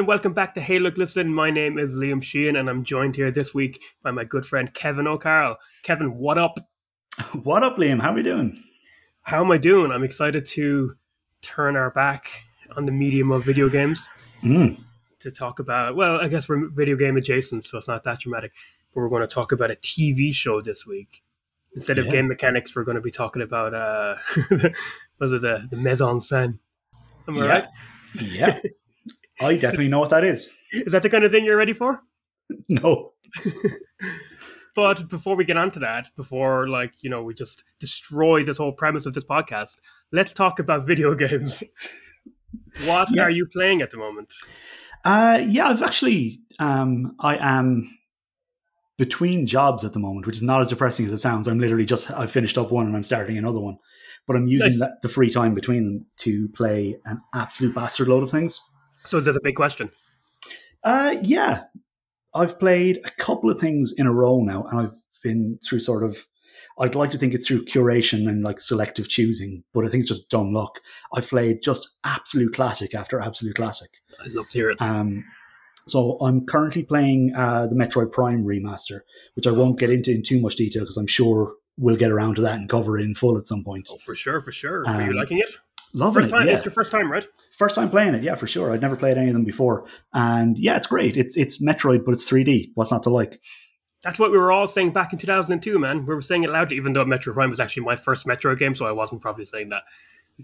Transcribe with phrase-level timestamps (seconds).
[0.00, 1.32] and welcome back to Hey Look Listen.
[1.34, 4.72] My name is Liam Sheehan, and I'm joined here this week by my good friend
[4.72, 5.56] Kevin O'Carroll.
[5.82, 6.58] Kevin, what up?
[7.42, 8.00] What up, Liam?
[8.00, 8.62] How are we doing?
[9.22, 9.92] How am I doing?
[9.92, 10.94] I'm excited to
[11.42, 12.44] turn our back
[12.76, 14.08] on the medium of video games
[14.42, 14.78] Mm.
[15.18, 15.96] to talk about.
[15.96, 18.52] Well, I guess we're video game adjacent, so it's not that dramatic.
[18.94, 21.22] But we're going to talk about a TV show this week
[21.74, 22.12] instead of Yeah.
[22.12, 22.74] game mechanics.
[22.74, 24.14] We're going to be talking about uh,
[25.20, 26.58] was it the the mise en scène?
[27.28, 27.48] Am I Yeah.
[27.52, 27.64] right?
[28.14, 28.58] Yeah.
[29.40, 30.48] I definitely know what that is.
[30.72, 32.02] Is that the kind of thing you're ready for?
[32.68, 33.12] No.
[34.76, 38.56] But before we get on to that, before like you know we just destroy this
[38.58, 39.78] whole premise of this podcast,
[40.12, 41.62] let's talk about video games.
[42.86, 43.22] what Yeah.
[43.24, 44.32] are you playing at the moment?
[45.04, 47.90] Uh, yeah, I've actually, um, I am
[48.96, 51.48] between jobs at the moment, which is not as depressing as it sounds.
[51.48, 53.78] I'm literally just, I've finished up one and I'm starting another one.
[54.26, 54.80] But I'm using Nice.
[54.80, 58.60] that, the free time between them to play an absolute bastard load of things.
[59.04, 59.90] So there's a big question.
[60.84, 61.64] Uh, yeah,
[62.34, 66.04] I've played a couple of things in a row now, and I've been through sort
[66.04, 66.26] of.
[66.78, 70.08] I'd like to think it's through curation and like selective choosing, but I think it's
[70.08, 70.80] just dumb luck.
[71.14, 73.90] I've played just absolute classic after absolute classic.
[74.24, 74.80] I'd love to hear it.
[74.80, 75.24] Um,
[75.86, 79.00] so I'm currently playing uh, the Metroid Prime remaster,
[79.34, 82.36] which I won't get into in too much detail because I'm sure we'll get around
[82.36, 83.88] to that and cover it in full at some point.
[83.92, 84.86] Oh, for sure, for sure.
[84.86, 85.50] are you Um, liking it?
[85.92, 86.46] Loving First it, time.
[86.46, 86.54] yeah.
[86.54, 87.26] It's your first time, right?
[87.52, 88.72] First time playing it, yeah, for sure.
[88.72, 91.16] I'd never played any of them before, and yeah, it's great.
[91.16, 92.70] It's it's Metroid, but it's 3D.
[92.74, 93.40] What's not to like?
[94.02, 96.06] That's what we were all saying back in 2002, man.
[96.06, 98.74] We were saying it loudly, even though Metroid Prime was actually my first Metroid game,
[98.74, 99.82] so I wasn't probably saying that.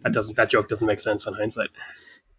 [0.02, 0.36] That doesn't.
[0.36, 1.70] That joke doesn't make sense on hindsight.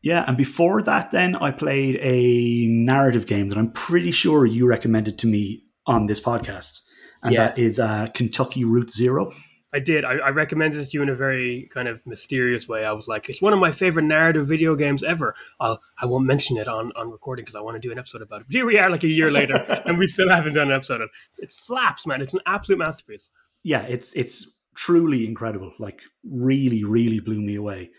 [0.03, 4.67] Yeah, and before that, then I played a narrative game that I'm pretty sure you
[4.67, 6.81] recommended to me on this podcast,
[7.23, 7.47] and Yeah.
[7.47, 9.33] that is uh, Kentucky Route Zero.
[9.73, 10.05] I did.
[10.05, 12.85] I, I recommended it to you in a very kind of mysterious way.
[12.85, 15.35] I was like, it's one of my favorite narrative video games ever.
[15.59, 18.21] I'll, I won't mention it on, on recording because I want to do an episode
[18.21, 18.47] about it.
[18.47, 21.01] But here we are, like a year later, and we still haven't done an episode
[21.01, 21.43] Of it.
[21.43, 22.21] It slaps, man.
[22.21, 23.29] It's an absolute masterpiece.
[23.63, 25.73] Yeah, it's it's truly incredible.
[25.79, 27.91] Like, really, really blew me away.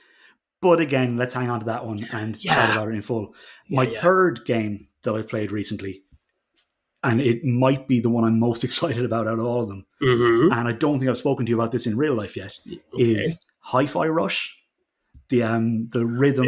[0.63, 2.55] But again, let's hang on to that one and Yeah.
[2.55, 3.35] chat about it in full.
[3.69, 4.01] My Yeah, yeah.
[4.01, 6.03] third game that I've played recently,
[7.05, 9.87] and it might be the one I'm most excited about out of all of them,
[10.03, 10.53] Mm-hmm.
[10.53, 12.57] and I don't think I've spoken to you about this in real life yet.
[12.99, 14.57] is Hi-Fi Rush,
[15.29, 16.45] the um the rhythm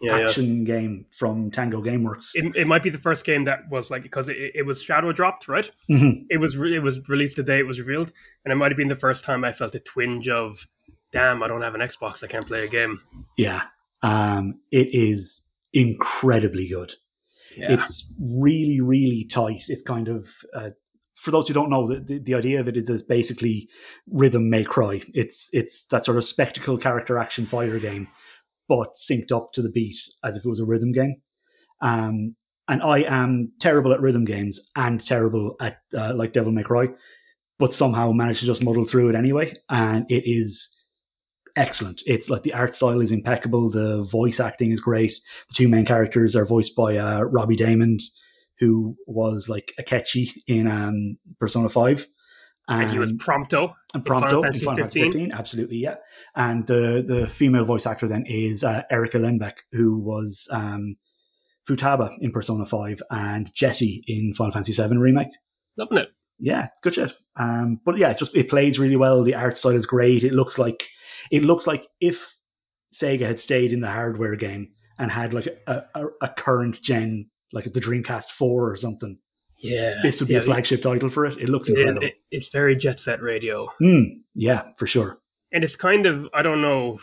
[0.00, 0.26] Yeah, yeah.
[0.26, 2.30] action game from Tango GameWorks.
[2.34, 5.12] It, it might be the first game that was like because it, it was shadow
[5.12, 5.70] dropped, right?
[5.90, 6.26] Mhm.
[6.30, 8.12] It was re- it was released the day it was revealed,
[8.44, 10.66] and it might have been the first time I felt a twinge of,
[11.12, 13.00] damn, I don't have an Xbox, I can't play a game.
[13.36, 13.62] Yeah,
[14.02, 16.94] um, it is incredibly good.
[17.56, 19.64] Yeah, It's really, really tight.
[19.68, 20.70] It's kind of uh,
[21.14, 23.68] for those who don't know, the, the, idea of it is it's basically
[24.10, 25.02] rhythm may cry.
[25.14, 28.08] It's it's that sort of spectacle character action fighter game,
[28.68, 31.16] but synced up to the beat as if it was a rhythm game.
[31.80, 32.34] Um,
[32.68, 36.88] and I am terrible at rhythm games and terrible at uh, like Devil May Cry,
[37.58, 39.52] but somehow managed to just muddle through it anyway.
[39.68, 40.76] And it is
[41.56, 42.02] excellent.
[42.06, 43.70] It's like the art style is impeccable.
[43.70, 45.12] The voice acting is great.
[45.48, 48.02] The two main characters are voiced by uh, Robbie Daymond,
[48.58, 52.06] who was like Akechi in um, Persona Five.
[52.68, 53.74] and he was And- Prompto.
[53.94, 55.12] and Final Prompto in Final Fantasy 15.
[55.12, 55.96] 15, absolutely, yeah.
[56.36, 60.96] And the the female voice actor then is uh, Erica Lindbeck, who was um,
[61.68, 65.28] Futaba in Persona 5 and Jessie in Final Fantasy 7 remake.
[65.76, 66.08] Loving it.
[66.38, 67.14] Yeah, it's good shit.
[67.36, 69.22] Um, but yeah, it just it plays really well.
[69.22, 70.24] The art style is great.
[70.24, 70.88] It looks like
[71.32, 72.36] it looks like if
[72.94, 77.28] Sega had stayed in the hardware game and had like a, a, a current gen,
[77.52, 79.18] like the Dreamcast 4 or something,
[79.58, 81.38] Yeah, this would be yeah, a flagship title for it.
[81.38, 82.06] It looks it- incredible.
[82.06, 85.18] it- it's very jet set radio, Mm, yeah, for sure.
[85.52, 86.98] and it's kind of I don't know,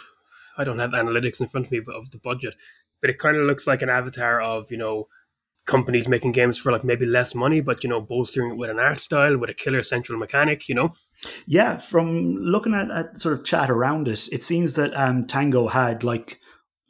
[0.57, 2.55] I don't have analytics in front of me but of the budget,
[3.01, 5.07] but it kind of looks like an avatar of you know
[5.65, 8.79] companies making games for like maybe less money, but you know bolstering it with an
[8.79, 10.67] art style with a killer central mechanic.
[10.67, 10.91] You know,
[11.45, 15.67] Yeah, from looking at, at sort of chat around it, it seems that um, Tango
[15.67, 16.39] had like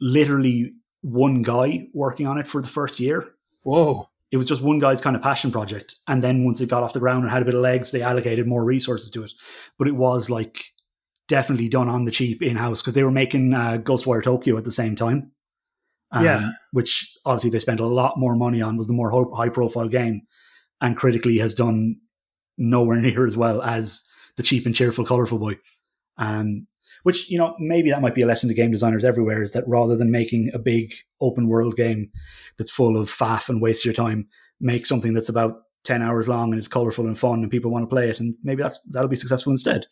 [0.00, 0.72] literally
[1.02, 3.34] one guy working on it for the first year.
[3.62, 5.96] whoa, It was just one guy's kind of passion project.
[6.06, 8.02] And then once it got off the ground and had a bit of legs, they
[8.02, 9.32] allocated more resources to it.
[9.78, 10.64] But it was like
[11.28, 14.64] definitely done on the cheap in house because they were making uh, Ghostwire Tokyo at
[14.64, 15.32] the same time.
[16.12, 16.50] Um, Yeah.
[16.72, 20.22] Which obviously they spent a lot more money on, was the more high profile game,
[20.80, 21.96] and critically has done
[22.56, 24.04] nowhere near as well as
[24.36, 25.56] the cheap and cheerful Colorful Boy.
[26.18, 26.66] Um,
[27.02, 29.64] which, you know, maybe that might be a lesson to game designers everywhere is that
[29.66, 32.10] rather than making a big open world game
[32.58, 34.28] that's full of faff and waste your time,
[34.60, 37.84] make something that's about 10 hours long and it's colorful and fun and people want
[37.84, 38.20] to play it.
[38.20, 39.86] And maybe that's that'll be successful instead.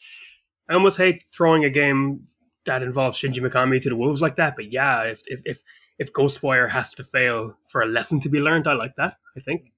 [0.69, 2.27] I almost hate throwing a game
[2.67, 4.55] that involves Shinji Mikami to the wolves like that.
[4.55, 5.61] But yeah, if if if,
[5.99, 9.17] if Ghostwire has to fail for a lesson to be learned, I like that.
[9.37, 9.73] I think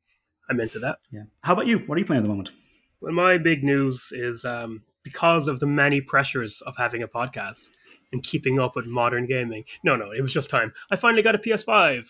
[0.49, 0.99] I'm into that.
[1.11, 1.25] Yeah.
[1.43, 1.78] How about you?
[1.81, 2.52] What are you playing at the moment?
[3.00, 7.70] Well, my big news is um, because of the many pressures of having a podcast
[8.12, 9.64] and keeping up with modern gaming.
[9.84, 10.72] No, no, it was just time.
[10.90, 12.06] I finally got a PS5.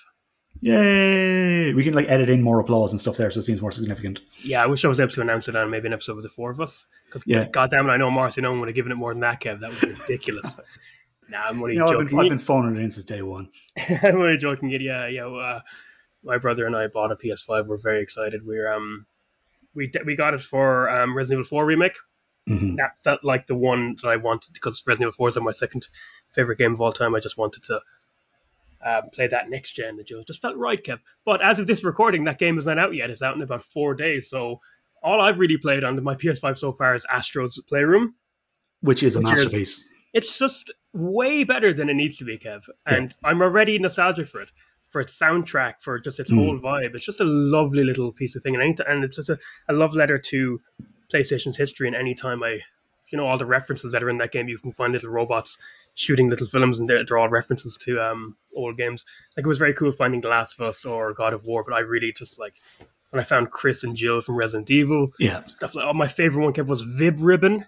[0.63, 1.73] Yay!
[1.75, 4.21] We can like edit in more applause and stuff there, so it seems more significant.
[4.43, 6.29] Yeah, I wish I was able to announce it on maybe an episode with the
[6.29, 6.87] four of us.
[7.06, 7.45] Because Yeah.
[7.51, 9.61] goddamn it, I know Marcy no one would have given it more than that, Kev.
[9.61, 10.59] That was ridiculous.
[11.31, 12.06] nah, I'm only You know, I've joking.
[12.09, 13.49] been, I've been phoning it in since day one.
[14.03, 14.71] I'm only joking.
[14.71, 15.27] Yeah, yeah.
[15.27, 15.61] Uh,
[16.23, 17.69] my brother and I bought a PS5.
[17.69, 18.44] We're very excited.
[18.47, 19.06] We're um,
[19.75, 21.97] we we got it for um, Resident Evil 4 remake.
[22.49, 22.77] Mhm.
[22.77, 25.88] That felt like the one that I wanted because Resident Evil 4 is my second
[26.35, 27.15] favorite game of all time.
[27.15, 27.81] I just wanted to
[28.85, 29.99] um, play that next gen.
[30.00, 30.99] It just just felt right, Kev.
[31.25, 33.11] But as of this recording, that game is not out yet.
[33.11, 34.29] It's out in about four days.
[34.29, 34.61] So
[35.03, 38.15] all I've really played on my PS5 so far is Astro's Playroom.
[38.82, 39.88] Which is a Which is- masterpiece.
[40.12, 42.69] It's just way better than it needs to be, Kev.
[42.87, 44.51] And I'm already nostalgic for it,
[44.89, 46.37] for its soundtrack, for just its Mm.
[46.37, 46.95] whole vibe.
[46.95, 49.39] It's just a lovely little piece of thing, and, and it's just a,
[49.69, 50.61] a love letter to
[51.13, 51.87] PlayStation's history.
[51.87, 52.61] And any time I,
[53.13, 55.59] you know, all the references that are in that game, you can find little robots
[55.95, 59.05] shooting little films, and they're, they're all references to um, old games.
[59.37, 61.75] Like it was very cool finding The Last of Us or God of War, but
[61.75, 62.57] I really just like
[63.11, 65.45] when I found Chris and Jill from Resident Evil Yeah.
[65.47, 67.67] stuff like oh my favorite one Kev, was Vib Ribbon,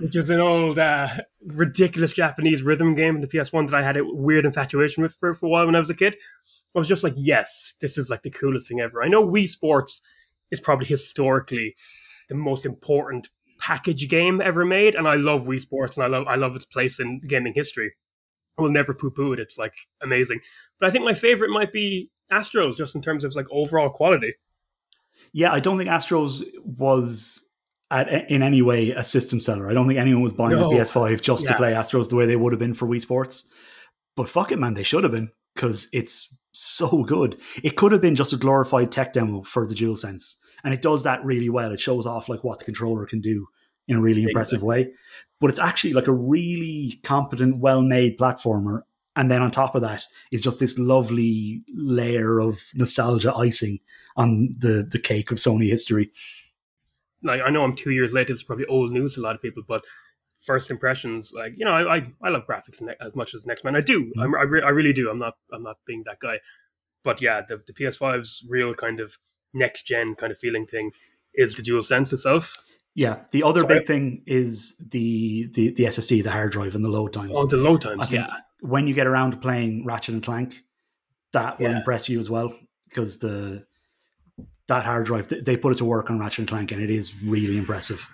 [0.00, 1.08] which is an old uh,
[1.46, 5.32] ridiculous Japanese rhythm game in the PS1 that I had a weird infatuation with for,
[5.34, 6.14] for a while when I was a kid.
[6.74, 9.02] I was just like, yes, this is like the coolest thing ever.
[9.02, 10.02] I know Wii Sports
[10.50, 11.74] is probably historically
[12.28, 16.26] the most important package game ever made, and I love Wii Sports and I love
[16.26, 17.94] I love its place in gaming history.
[18.58, 19.40] I will never poo poo it.
[19.40, 20.40] It's like amazing.
[20.78, 24.34] But I think my favorite might be Astros, just in terms of like overall quality.
[25.32, 27.45] Yeah, I don't think Astros was
[27.90, 29.70] at, in any way a system seller.
[29.70, 30.70] I don't think anyone was buying No.
[30.70, 33.48] a PS5 just to play Astros the way they would have been for Wii Sports.
[34.16, 37.38] But fuck it, man, they should have been because it's so good.
[37.62, 41.02] It could have been just a glorified tech demo for the DualSense, and it does
[41.04, 41.70] that really well.
[41.70, 43.46] It shows off like what the controller can do
[43.88, 44.90] in a really impressive way.
[45.40, 48.80] But it's actually like a really competent, well-made platformer.
[49.14, 53.78] And then on top of that is just this lovely layer of nostalgia icing
[54.16, 56.10] on the the cake of Sony history.
[57.22, 58.30] Like I know I'm two years late.
[58.30, 59.84] It's probably old news to a lot of people, but
[60.38, 63.76] first impressions, like you know, I I, I love graphics as much as Next Man.
[63.76, 64.04] I do.
[64.04, 64.20] Mm-hmm.
[64.20, 65.10] I'm, I, re- I really do.
[65.10, 66.40] I'm not I'm not being that guy,
[67.04, 69.16] but yeah, the the PS5's real kind of
[69.54, 70.90] next gen kind of feeling thing
[71.34, 72.56] is the dual sense itself.
[72.94, 73.74] Yeah, the other Sorry.
[73.78, 77.32] big thing is the, the the SSD, the hard drive, and the load times.
[77.34, 78.36] Oh, the load I times, think yeah.
[78.60, 80.62] when you get around to playing Ratchet and Clank,
[81.32, 81.76] that will Yeah.
[81.78, 82.54] impress you as well
[82.88, 83.66] because the
[84.68, 87.20] that hard drive they put it to work on Ratchet and Clank, and it is
[87.22, 88.06] really impressive.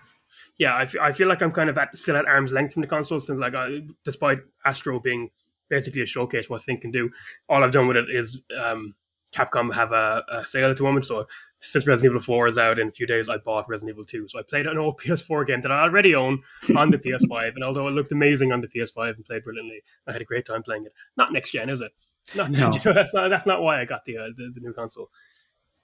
[0.59, 2.83] yeah, I fe- I feel like I'm kind of at, still at arm's length from
[2.83, 5.31] the console since like I, despite Astro being
[5.71, 7.11] basically a showcase what Think can do,
[7.49, 8.95] all I've done with it is um,
[9.35, 11.07] Capcom have a, a sale at the moment.
[11.07, 11.27] So
[11.59, 14.29] since Resident Evil 4 is out in a few days, I bought Resident Evil 2.
[14.29, 16.43] So I played an old PS4 game that I already own
[16.77, 20.13] on the PS5, and although it looked amazing on the PS5 and played brilliantly, I
[20.13, 20.93] had a great time playing it.
[21.17, 21.93] Not next gen, is it?
[22.37, 22.71] Not, No.
[22.93, 25.09] that's not that's not why I got the, uh, the the new console.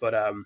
[0.00, 0.44] But um,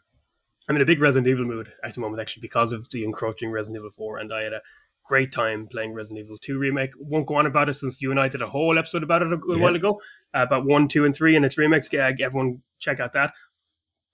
[0.69, 3.51] I'm in a big Resident Evil mood at the moment, actually, because of the encroaching
[3.51, 4.61] Resident Evil 4, and I had a
[5.05, 6.93] great time playing Resident Evil 2 remake.
[6.99, 9.33] Won't go on about it since you and I did a whole episode about it
[9.33, 9.57] a, Yeah.
[9.57, 10.01] while ago,
[10.35, 11.93] uh, about one, two, and three, and its remakes.
[11.93, 13.33] Yeah, everyone check out that.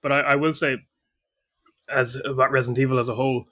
[0.02, 0.78] But I, I will say,
[1.88, 3.46] as about Resident Evil as a whole,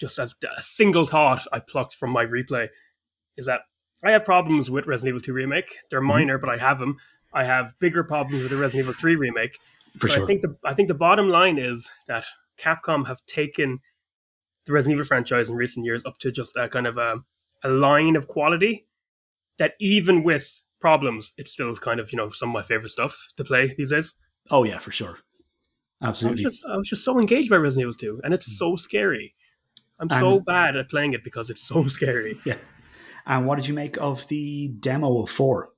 [0.00, 2.68] just as a single thought I plucked from my replay
[3.36, 3.60] is that
[4.04, 5.76] I have problems with Resident Evil 2 remake.
[5.90, 6.96] They're minor, but I have them.
[7.32, 9.58] I have bigger problems with the Resident Evil 3 remake.
[9.98, 10.22] For But sure.
[10.24, 12.24] I think the I think the bottom line is that
[12.58, 13.80] Capcom have taken
[14.66, 17.16] the Resident Evil franchise in recent years up to just a kind of a,
[17.64, 18.86] a line of quality
[19.58, 23.28] that even with problems, it's still kind of you know some of my favorite stuff
[23.36, 24.14] to play these days.
[24.50, 25.18] oh yeah, for sure.
[26.00, 26.42] I was Absolutely.
[26.42, 28.56] just I was just so engaged by Resident Evil 2, and it's mm.
[28.56, 29.34] so scary.
[30.00, 32.38] I'm so bad at playing it because it's so scary.
[32.44, 32.56] yeah.
[33.24, 35.70] And what did you make of the demo of four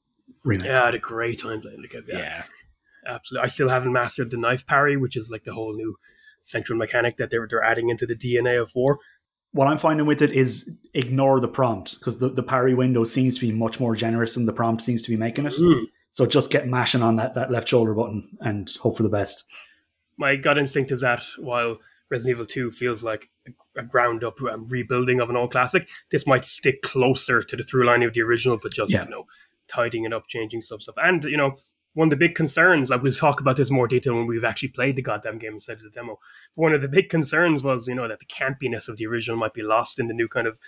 [0.44, 0.66] remake?
[0.66, 2.04] Yeah, I had a great time playing it.
[2.08, 2.44] Yeah,
[3.06, 3.44] absolutely.
[3.44, 5.94] I still haven't mastered the knife parry, which is like the whole new
[6.44, 8.98] central mechanic that they're they're adding into the DNA of four.
[9.52, 13.36] What I'm finding with it is ignore the prompt because the, the parry window seems
[13.36, 15.52] to be much more generous than the prompt seems to be making it.
[15.54, 15.84] Mm.
[16.10, 19.44] So just get mashing on that, that left shoulder button and hope for the best.
[20.16, 21.78] my gut instinct is that while
[22.10, 25.88] Resident Evil 2 feels like a, a ground up um, rebuilding of an old classic,
[26.10, 29.04] this might stick closer to the through line of the original, but just, Yeah.
[29.04, 29.24] you know,
[29.68, 30.96] tidying it up, changing stuff, stuff.
[30.98, 31.56] And, you know,
[31.94, 34.70] one of the big concerns, I will talk about this more detail when we've actually
[34.70, 36.18] played the goddamn game instead of the demo.
[36.54, 39.54] One of the big concerns was, you know, that the campiness of the original might
[39.54, 40.58] be lost in the new kind of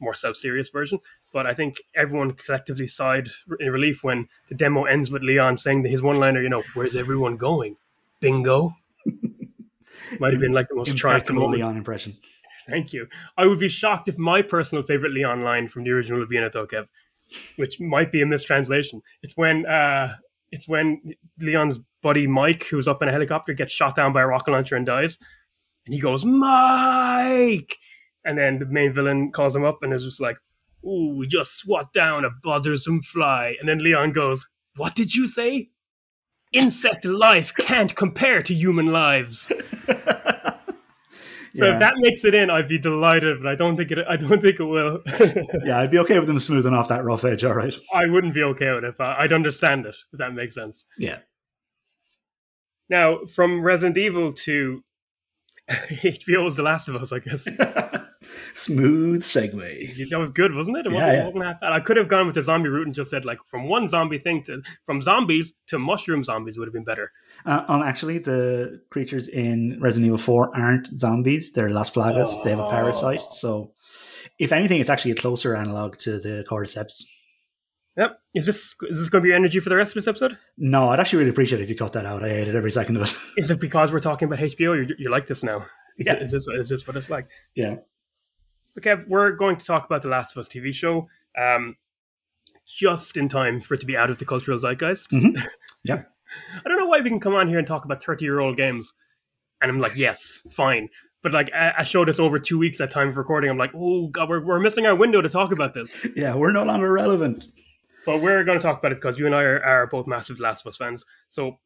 [0.00, 1.00] more self-serious version.
[1.32, 5.84] But I think everyone collectively sighed in relief when the demo ends with Leon saying
[5.84, 7.76] his one-liner, you know, "Where's everyone going?
[8.20, 8.74] Bingo."
[10.20, 11.38] Might have been like the most triumphant.
[11.38, 12.16] Leon impression.
[12.68, 13.08] Thank you.
[13.36, 16.86] I would be shocked if my personal favorite Leon line from the original Vienna Tokev,
[17.56, 19.02] which might be a mistranslation.
[19.22, 20.16] It's when uh,
[20.50, 21.00] it's when
[21.40, 24.76] Leon's buddy Mike, who's up in a helicopter, gets shot down by a rocket launcher
[24.76, 25.18] and dies,
[25.86, 27.76] and he goes Mike,
[28.24, 30.36] and then the main villain calls him up and is just like,
[30.84, 35.26] "Ooh, we just swat down a bothersome fly," and then Leon goes, "What did you
[35.26, 35.70] say?"
[36.52, 39.52] Insect life can't compare to human lives.
[41.58, 41.72] So Yeah.
[41.74, 43.98] if that makes it in, I'd be delighted, but I don't think it.
[44.08, 45.00] I don't think it will.
[45.64, 47.42] yeah, I'd be okay with them smoothing off that rough edge.
[47.44, 47.74] All right.
[47.92, 50.86] I wouldn't be okay with it, but I'd understand it if that makes sense.
[50.98, 51.18] Yeah.
[52.88, 54.82] Now, from Resident Evil to
[55.70, 57.46] HBO's The Last of Us, I guess
[58.54, 60.10] Smooth segue.
[60.10, 60.86] that was good, wasn't it?
[60.86, 61.24] It Yeah, wasn't, yeah.
[61.24, 61.72] Wasn't half bad.
[61.72, 64.18] I could have gone with the zombie route and just said like from one zombie
[64.18, 67.12] thing to from zombies to mushroom zombies would have been better.
[67.46, 71.52] Uh, um, actually, the creatures in Resident Evil 4 aren't zombies.
[71.52, 72.42] They're Las Plagas.
[72.42, 73.20] They have a parasite.
[73.22, 73.28] Oh.
[73.28, 73.72] So,
[74.38, 77.02] if anything, it's actually a closer analog to the Cordyceps.
[77.96, 78.20] Yep.
[78.34, 80.38] Is this is this going to be your energy for the rest of this episode?
[80.56, 82.22] No, I'd actually really appreciate it if you cut that out.
[82.22, 83.14] I hated every second of it.
[83.36, 84.76] Is it because we're talking about HBO?
[84.88, 85.66] You you like this now?
[85.98, 86.14] yeah.
[86.14, 87.26] Is this is this what it's like?
[87.56, 87.76] Yeah.
[88.78, 91.76] Okay, we're going to talk about the Last of Us TV show, um,
[92.66, 95.10] just in time for it to be out of the cultural zeitgeist.
[95.10, 95.42] Mhm.
[95.84, 96.02] Yeah.
[96.64, 98.92] I don't know why we can come on here and talk about thirty-year-old games,
[99.62, 100.88] and I'm like, yes, fine.
[101.22, 103.70] But like a, a show that's over two weeks at time of recording, I'm like,
[103.74, 106.04] oh god, we're we're missing our window to talk about this.
[106.16, 107.46] Yeah, we're no longer relevant.
[108.04, 110.40] But we're going to talk about it because you and I are, are both massive
[110.40, 111.04] Last of Us fans.
[111.28, 111.58] So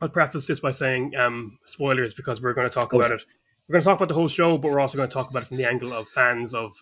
[0.00, 3.16] I'll preface this by saying um, spoilers because we're going to talk Oh, about yeah.
[3.16, 3.24] it.
[3.68, 5.42] We're going to talk about the whole show, but we're also going to talk about
[5.44, 6.72] it from the angle of fans of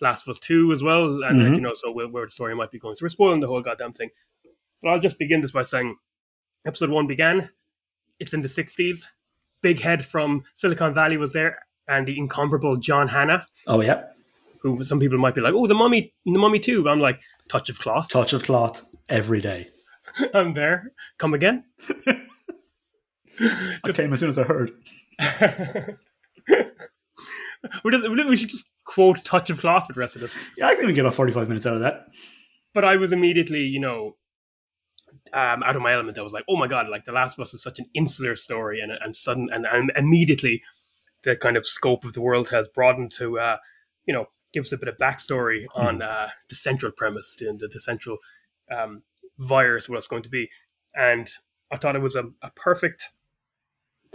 [0.00, 1.22] Last of Us 2 as well.
[1.22, 1.54] And, Mhm.
[1.56, 2.96] you know, so where, where the story might be going.
[2.96, 4.10] So we're spoiling the whole goddamn thing.
[4.82, 5.96] But I'll just begin this by saying
[6.66, 7.50] episode one began.
[8.18, 9.06] It's in the 60s.
[9.62, 14.06] Big Head from Silicon Valley was there, and the incomparable John Hannah, Oh, yeah.
[14.62, 16.82] who some people might be like, oh, the mummy, the mummy too.
[16.82, 18.08] But I'm like, touch of cloth.
[18.08, 19.68] Touch of cloth every day.
[20.34, 20.90] I'm there.
[21.18, 21.62] Come again.
[23.40, 24.72] I came as soon as I heard.
[27.84, 30.34] We, should just quote "touch of cloth" for the rest of this.
[30.56, 32.06] Yeah, I think we get about 45 minutes out of that.
[32.74, 34.16] But I was immediately, you know,
[35.32, 36.18] um, out of my element.
[36.18, 38.36] I was like, "Oh my god!" Like The Last of Us is such an insular
[38.36, 40.62] story, and and sudden and, and immediately
[41.22, 43.56] the kind of scope of the world has broadened to, uh,
[44.06, 47.68] you know, give us a bit of backstory on uh, the central premise, and the,
[47.68, 48.18] the central
[48.76, 49.02] um,
[49.38, 50.50] virus, what it's going to be,
[50.94, 51.28] and
[51.72, 53.10] I thought it was a, a perfect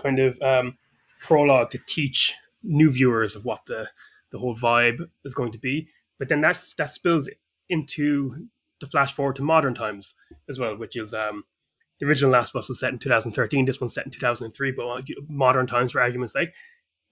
[0.01, 0.77] kind of um,
[1.21, 2.33] prologue to teach
[2.63, 3.89] new viewers of what the
[4.31, 5.87] the whole vibe is going to be.
[6.19, 7.29] But then that's that spills
[7.69, 8.47] into
[8.79, 10.13] the flash forward to modern times
[10.49, 11.43] as well, which is um,
[11.99, 13.65] the original Last of Us was set in 2013.
[13.65, 16.49] This one's set in 2003, but uh, modern times for argument's sake.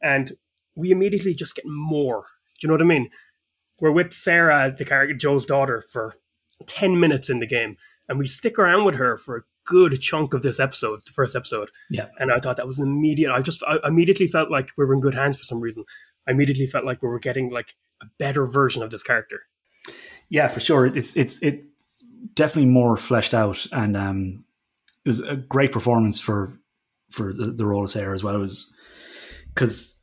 [0.01, 0.33] And
[0.75, 2.24] we immediately just get more.
[2.59, 3.09] Do you know what I mean?
[3.79, 6.15] We're with Sarah, the character Joel's daughter, for
[6.67, 10.34] 10 minutes in the game, and we stick around with her for a good chunk
[10.34, 11.72] of this episode, the first episode.
[11.89, 12.07] Yeah.
[12.19, 13.31] And I thought that was an immediate.
[13.31, 15.84] I just I immediately felt like we were in good hands for some reason.
[16.27, 19.41] I immediately felt like we were getting like a better version of this character.
[20.29, 20.86] Yeah, for sure.
[20.86, 21.65] It's it's it's
[22.34, 24.45] definitely more fleshed out, and um,
[25.03, 26.60] it was a great performance for
[27.12, 28.36] for the, the role of Sarah as well.
[28.36, 28.72] It was
[29.53, 30.01] because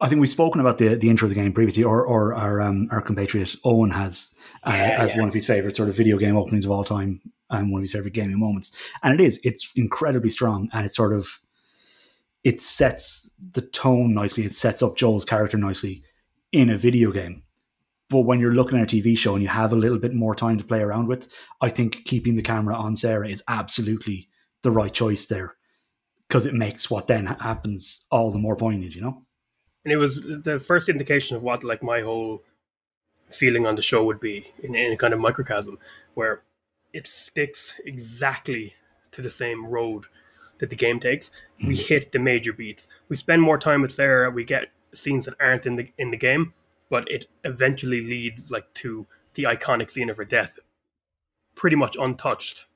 [0.00, 2.60] I think we've spoken about the the intro of the game previously, or or our
[2.60, 4.34] um, our compatriot Owen has
[4.64, 5.20] uh, Yeah, as yeah.
[5.20, 7.20] one of his favorite sort of video game openings of all time,
[7.54, 8.74] and one of his favorite gaming moments.
[9.02, 11.40] And it is it's incredibly strong, and it sort of
[12.42, 14.44] it sets the tone nicely.
[14.44, 16.02] It sets up Joel's character nicely
[16.52, 17.42] in a video game.
[18.10, 20.34] But when you're looking at a TV show and you have a little bit more
[20.34, 24.28] time to play around with, I think keeping the camera on Sarah is absolutely
[24.62, 25.56] the right choice there
[26.28, 29.24] because it makes what then happens all the more poignant, you know?
[29.84, 32.42] and it was the first indication of what like my whole
[33.30, 35.78] feeling on the show would be in, in a kind of microcosm
[36.14, 36.42] where
[36.94, 38.74] it sticks exactly
[39.10, 40.04] to the same road
[40.58, 41.86] that the game takes we mm-hmm.
[41.86, 45.66] hit the major beats we spend more time with sarah we get scenes that aren't
[45.66, 46.54] in the in the game
[46.88, 50.58] but it eventually leads like to the iconic scene of her death
[51.54, 52.66] pretty much untouched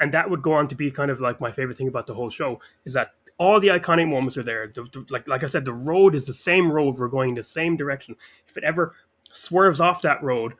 [0.00, 2.14] and that would go on to be kind of like my favorite thing about the
[2.14, 4.70] whole show is that all the iconic moments are there.
[4.72, 6.96] The, the- like like I said, the road is the same road.
[6.96, 8.16] We're going the same direction.
[8.46, 8.94] If it ever
[9.32, 10.54] swerves off that road,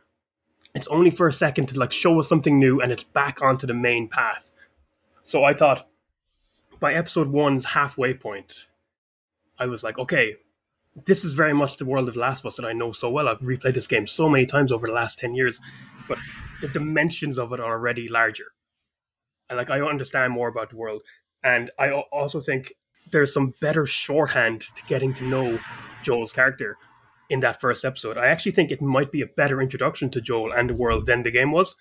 [0.74, 3.66] it's only for a second to like show us something new, and it's back onto
[3.66, 4.52] the main path.
[5.22, 5.88] So I thought
[6.80, 8.68] by episode one's halfway point,
[9.58, 10.36] I was like, okay,
[11.06, 13.08] this is very much the world of the Last of Us that I know so
[13.10, 13.28] well.
[13.28, 15.60] I've replayed this game so many times over the last 10 years,
[16.08, 16.18] but
[16.60, 18.46] the dimensions of it are already larger.
[19.48, 21.02] And like I understand more about the world.
[21.44, 22.72] And I also think
[23.10, 25.58] there's some better shorthand to getting to know
[26.02, 26.76] Joel's character
[27.32, 28.18] in that first episode.
[28.18, 31.22] I actually think it might be a better introduction to Joel and the world than
[31.22, 31.74] the game was.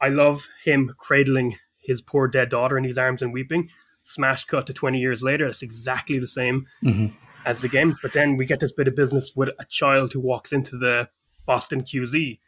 [0.00, 3.70] I love him cradling his poor dead daughter in his arms and weeping.
[4.02, 5.46] Smash cut to 20 years later.
[5.46, 7.14] That's exactly the same mm-hmm.
[7.46, 7.96] as the game.
[8.02, 11.08] But then we get this bit of business with a child who walks into the
[11.46, 12.40] Boston QZ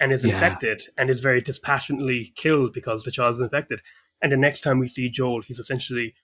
[0.00, 0.34] and is yeah.
[0.34, 3.80] infected and is very dispassionately killed because the child is infected.
[4.20, 6.14] And the next time we see Joel, he's essentially,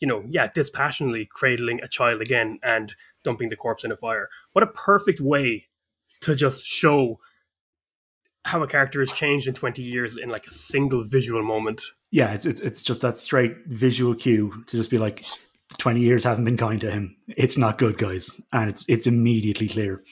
[0.00, 4.28] you know, yeah, dispassionately cradling a child again and dumping the corpse in a fire.
[4.52, 5.66] What a perfect way
[6.20, 7.20] to just show
[8.44, 11.82] how a character has changed in 20 years in like a single visual moment.
[12.10, 15.26] Yeah, it's it's, it's just that straight visual cue to just be like
[15.78, 17.16] 20 years haven't been kind to him.
[17.28, 18.40] It's not good, guys.
[18.52, 20.02] And it's it's immediately clear.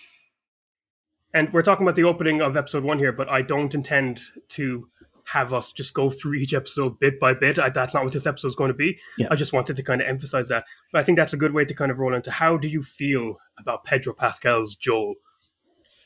[1.34, 4.20] And we're talking about the opening of episode 1 here, but I don't intend
[4.50, 4.88] to
[5.26, 7.58] have us just go through each episode bit by bit.
[7.58, 8.98] I, that's not what this episode is going to be.
[9.18, 9.28] Yeah.
[9.30, 10.64] I just wanted to kind of emphasize that.
[10.92, 12.82] But I think that's a good way to kind of roll into how do you
[12.82, 15.14] feel about Pedro Pascal's Joel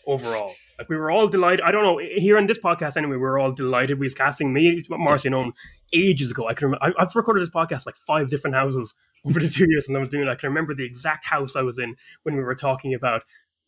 [0.07, 0.53] overall?
[0.79, 1.63] Like we were all delighted.
[1.63, 3.13] I don't know here in this podcast anyway.
[3.13, 3.99] We were all delighted.
[3.99, 5.53] We was casting me, Marcy, known
[5.93, 6.49] ages ago.
[6.49, 6.95] I can remember.
[6.99, 8.95] I, have recorded this podcast like five different houses
[9.27, 10.27] over the two years, and I was doing.
[10.27, 10.31] It.
[10.31, 13.25] I can remember the exact house I was in when we were talking about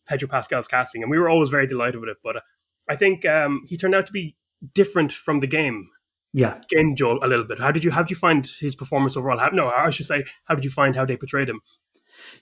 [0.07, 2.17] Pedro Pascal's casting, and we were always very delighted with it.
[2.23, 2.41] But uh,
[2.87, 4.35] I think um, he turned out to be
[4.73, 5.89] different from the game.
[6.31, 7.59] Yeah, game Joel a little bit.
[7.59, 9.39] How did you how did you find his performance overall?
[9.39, 11.61] How, no, I should say, how did you find how they portrayed him?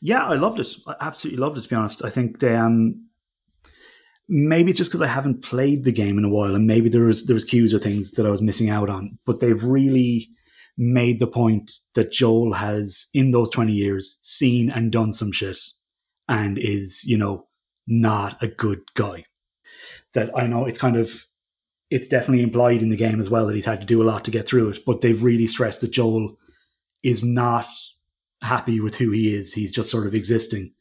[0.01, 0.67] Yeah, I loved it.
[0.87, 1.61] I absolutely loved it.
[1.61, 3.07] To be honest, I think they um
[4.27, 7.03] maybe it's just because I haven't played the game in a while, and maybe there
[7.03, 9.17] was there was cues or things that I was missing out on.
[9.25, 10.29] But they've really
[10.77, 15.59] made the point that Joel has, in those twenty years, seen and done some shit,
[16.27, 17.47] and is you know
[17.87, 19.25] not a good guy.
[20.13, 21.25] That I know it's kind of
[21.89, 24.25] it's definitely implied in the game as well that he's had to do a lot
[24.25, 24.79] to get through it.
[24.85, 26.37] But they've really stressed that Joel
[27.03, 27.65] is not
[28.41, 29.53] happy with who he is.
[29.53, 30.73] He's just sort of existing.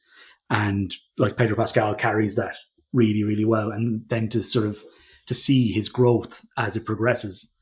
[0.51, 2.57] And like Pedro Pascal carries that
[2.93, 3.71] really, really well.
[3.71, 4.85] And then to sort of
[5.27, 7.55] to see his growth as it progresses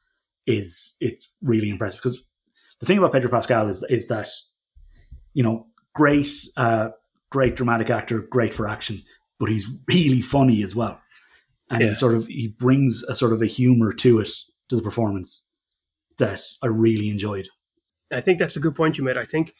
[0.46, 2.00] is it's really impressive.
[2.02, 2.22] Because
[2.80, 4.28] the thing about Pedro Pascal is is that,
[5.32, 6.90] you know, great uh
[7.30, 9.02] great dramatic actor, great for action,
[9.38, 11.00] but he's really funny as well.
[11.74, 11.90] And yeah.
[11.90, 14.30] he sort of he brings a sort of a humor to it,
[14.68, 15.50] to the performance
[16.18, 17.48] that I really enjoyed.
[18.12, 19.18] I think that's a good point you made.
[19.18, 19.54] I think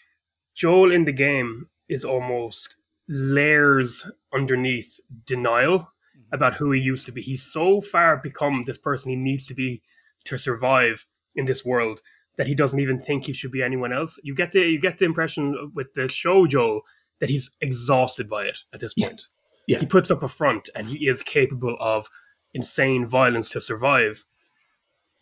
[0.55, 2.77] Joel in the game is almost
[3.09, 6.35] layers underneath denial mm-hmm.
[6.35, 7.23] about who he used to be.
[7.23, 9.83] He's so far become this person he needs to be
[10.25, 12.01] to survive in this world
[12.37, 14.19] that he doesn't even think he should be anyone else.
[14.23, 16.83] You get the you get the impression with the show Joel
[17.21, 19.23] that he's exhausted by it at this point.
[19.67, 19.79] Yeah.
[19.79, 22.09] He puts up a front and he is capable of
[22.53, 24.25] insane violence to survive.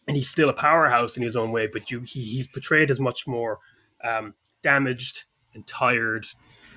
[0.09, 2.99] And he's still a powerhouse in his own way, but you he, he's portrayed as
[2.99, 3.61] much more
[4.05, 5.25] um, damaged
[5.55, 6.27] and tired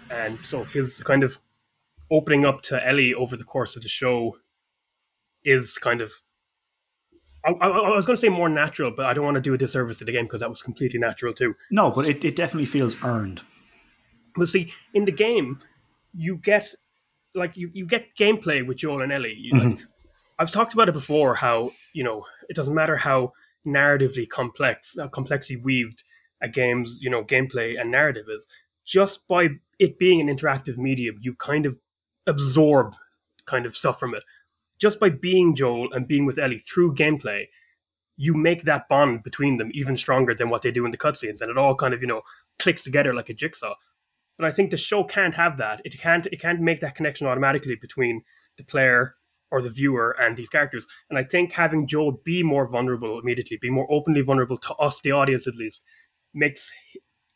[0.09, 1.39] and so his kind of
[2.11, 4.37] opening up to Ellie over the course of the show
[5.43, 6.11] is kind of
[7.43, 9.53] I, I, I was going to say more natural, but I don't want to do
[9.53, 11.55] a disservice to the game because that was completely natural too.
[11.69, 13.41] No, but it, it definitely feels earned.
[14.35, 15.59] Well, see, in the game,
[16.11, 16.73] you get
[17.35, 19.35] like you, you get gameplay with Joel and Ellie.
[19.37, 19.69] You, mm-hmm.
[19.71, 19.79] like,
[20.39, 21.35] I've talked about it before.
[21.35, 23.33] How you know it doesn't matter how
[23.65, 26.03] narratively complex, how complexly weaved
[26.41, 28.47] a game's you know gameplay and narrative is.
[28.85, 31.77] Just by it being an interactive medium, you kind of
[32.27, 32.95] absorb
[33.45, 34.23] kind of stuff from it.
[34.79, 37.45] Just by being Joel and being with Ellie through gameplay,
[38.17, 41.41] you make that bond between them even stronger than what they do in the cutscenes,
[41.41, 42.21] and it all kind of you know
[42.59, 43.75] clicks together like a jigsaw.
[44.37, 45.81] But I think the show can't have that.
[45.85, 46.25] It can't.
[46.27, 48.23] It can't make that connection automatically between
[48.57, 49.15] the player
[49.51, 50.87] or the viewer and these characters.
[51.09, 54.99] And I think having Joel be more vulnerable immediately, be more openly vulnerable to us,
[55.01, 55.83] the audience at least,
[56.33, 56.71] makes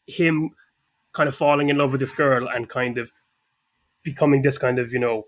[0.08, 0.50] him
[1.14, 3.12] kind of falling in love with this girl and kind of
[4.04, 5.24] becoming this kind of you know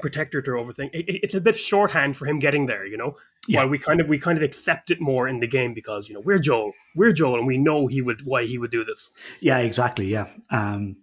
[0.00, 0.90] protector to over thing.
[0.92, 3.16] It, it's a bit shorthand for him getting there, you know.
[3.48, 3.60] Yeah.
[3.60, 6.14] While we kind of we kind of accept it more in the game because you
[6.14, 9.12] know we're Joel, we're Joel, and we know he would why he would do this.
[9.40, 10.06] Yeah, exactly.
[10.06, 10.96] Yeah, um,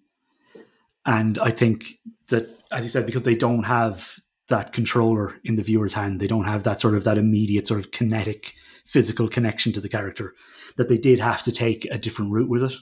[1.06, 5.64] and I think that as you said, because they don't have that controller in the
[5.64, 8.54] viewer's hand, they don't have that sort of that immediate sort of kinetic
[8.86, 10.34] physical connection to the character.
[10.78, 12.74] That they did have to take a different route with it.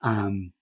[0.00, 0.52] Um,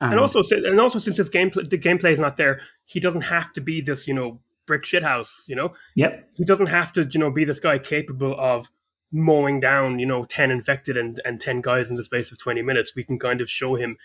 [0.00, 3.22] and, and also, and also, since his gameplay, the gameplay is not there, he doesn't
[3.22, 5.48] have to be this, you know, brick shithouse.
[5.48, 6.28] You know, yep.
[6.34, 8.70] He doesn't have to, you know, be this guy capable of
[9.10, 12.62] mowing down, you know, ten infected and and ten guys in the space of twenty
[12.62, 12.94] minutes.
[12.94, 13.96] We can kind of show him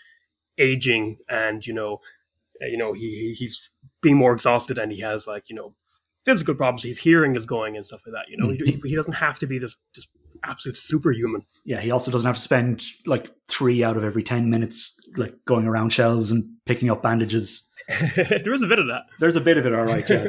[0.58, 2.00] aging and you know
[2.62, 5.74] uh, you know, he he's being more exhausted and he has like you know
[6.24, 6.84] physical problems.
[6.84, 8.30] His hearing is going and stuff like that.
[8.30, 10.08] You know, he, he doesn't have to be this just
[10.42, 11.42] absolute superhuman.
[11.64, 15.34] Yeah, he also doesn't have to spend like three out of every ten minutes like
[15.44, 17.68] going around shelves and picking up bandages.
[18.16, 19.02] there is a bit of that.
[19.20, 20.08] There's a bit of it, all right.
[20.08, 20.28] Yeah.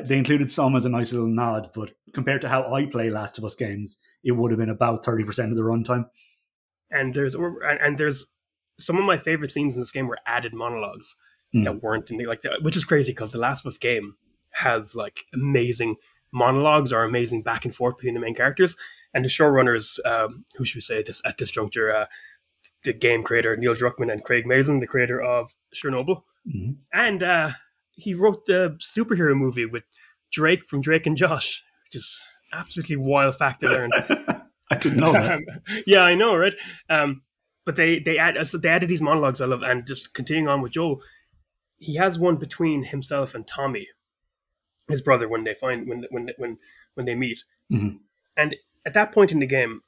[0.04, 3.38] they included some as a nice little nod, but compared to how I play Last
[3.38, 6.06] of Us games, it would have been about thirty percent of the runtime.
[6.90, 8.26] And there's and, and there's
[8.80, 11.14] some of my favorite scenes in this game were added monologues
[11.54, 11.64] mm.
[11.64, 14.14] that weren't in the like, the, which is crazy because the Last of Us game
[14.52, 15.96] has like amazing
[16.32, 18.76] monologues or amazing back and forth between the main characters.
[19.14, 22.06] And the showrunners, um, who should we say at this at this juncture, uh,
[22.82, 26.72] the game creator Neil Druckmann and Craig Mazin, the creator of Chernobyl, mm-hmm.
[26.92, 27.50] and uh,
[27.92, 29.84] he wrote the superhero movie with
[30.30, 33.90] Drake from Drake and Josh, which is absolutely wild fact to learn.
[34.70, 35.32] I didn't know that.
[35.32, 35.44] Um,
[35.86, 36.54] yeah, I know, right?
[36.88, 37.22] Um,
[37.64, 40.62] but they they add so they added these monologues I love, and just continuing on
[40.62, 41.02] with Joel,
[41.76, 43.88] he has one between himself and Tommy,
[44.88, 46.58] his brother, when they find when when when
[46.94, 47.96] when they meet, mm-hmm.
[48.36, 49.82] and at that point in the game,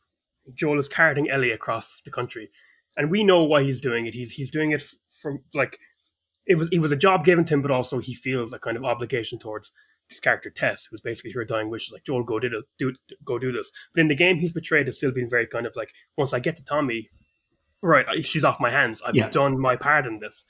[0.54, 2.50] Joel is carting Ellie across the country,
[2.96, 4.14] and we know why he's doing it.
[4.14, 5.78] He's he's doing it from like
[6.50, 8.76] it was it was a job given to him, but also he feels a kind
[8.76, 9.72] of obligation towards
[10.08, 12.92] this character Tess, who's basically her dying wish, is like Joel, go do this, do
[13.24, 13.70] go do this.
[13.94, 16.40] But in the game, he's portrayed as still being very kind of like once I
[16.40, 17.08] get to Tommy,
[17.82, 19.00] right, she's off my hands.
[19.06, 19.30] I've yeah.
[19.30, 20.44] done my part in this.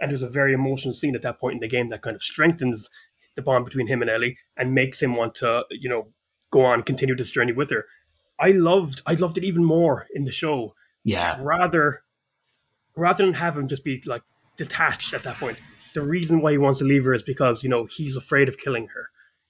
[0.00, 2.22] And there's a very emotional scene at that point in the game that kind of
[2.22, 2.90] strengthens
[3.36, 6.08] the bond between him and Ellie and makes him want to, you know,
[6.50, 7.86] go on, continue this journey with her.
[8.40, 10.74] I loved, I loved it even more in the show.
[11.04, 11.38] Yeah.
[11.40, 12.02] Rather,
[12.96, 14.22] rather than have him just be like
[14.58, 15.58] detached at that point.
[15.94, 18.58] The reason why he wants to leave her is because you know he's afraid of
[18.58, 19.08] killing her.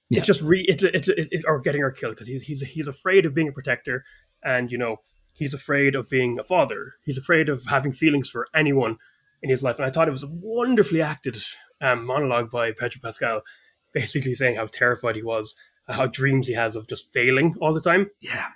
[0.09, 0.19] Yeah.
[0.19, 2.87] It's just re it, it, it, it or getting her killed because he's he's he's
[2.87, 4.05] afraid of being a protector,
[4.43, 4.97] and you know
[5.33, 6.93] he's afraid of being a father.
[7.05, 8.97] He's afraid of having feelings for anyone
[9.41, 9.77] in his life.
[9.77, 11.37] And I thought it was a wonderfully acted
[11.81, 13.41] um, monologue by Pedro Pascal,
[13.93, 15.55] basically saying how terrified he was,
[15.87, 18.09] how dreams he has of just failing all the time.
[18.21, 18.47] Yeah.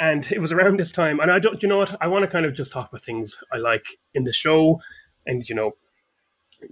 [0.00, 1.96] And it was around this time, and I don't, you know what?
[2.02, 4.80] I want to kind of just talk about things I like in the show,
[5.26, 5.72] and you know,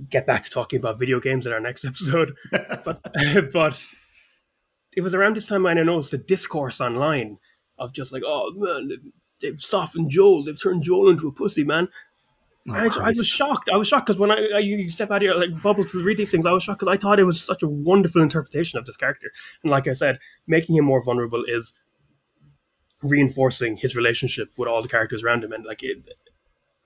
[0.08, 2.34] get back to talking about video games in our next episode.
[2.50, 3.00] but
[3.52, 3.84] but
[4.96, 7.38] it was around this time when I noticed the discourse online
[7.78, 11.64] of just like, oh man, they've, they've softened Joel, they've turned Joel into a pussy,
[11.64, 11.88] man.
[12.68, 13.70] Oh, I, I, was shocked.
[13.72, 16.04] I was shocked because when I, I, you step out of here like bubble to
[16.04, 18.78] read these things, I was shocked because I thought it was such a wonderful interpretation
[18.78, 19.30] of this character.
[19.62, 21.72] And like I said, making him more vulnerable is
[23.02, 25.98] reinforcing his relationship with all the characters around him, and like it,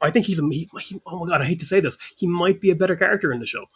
[0.00, 2.26] I think he's a he, he, oh my god, I hate to say this, he
[2.26, 3.66] might be a better character in the show.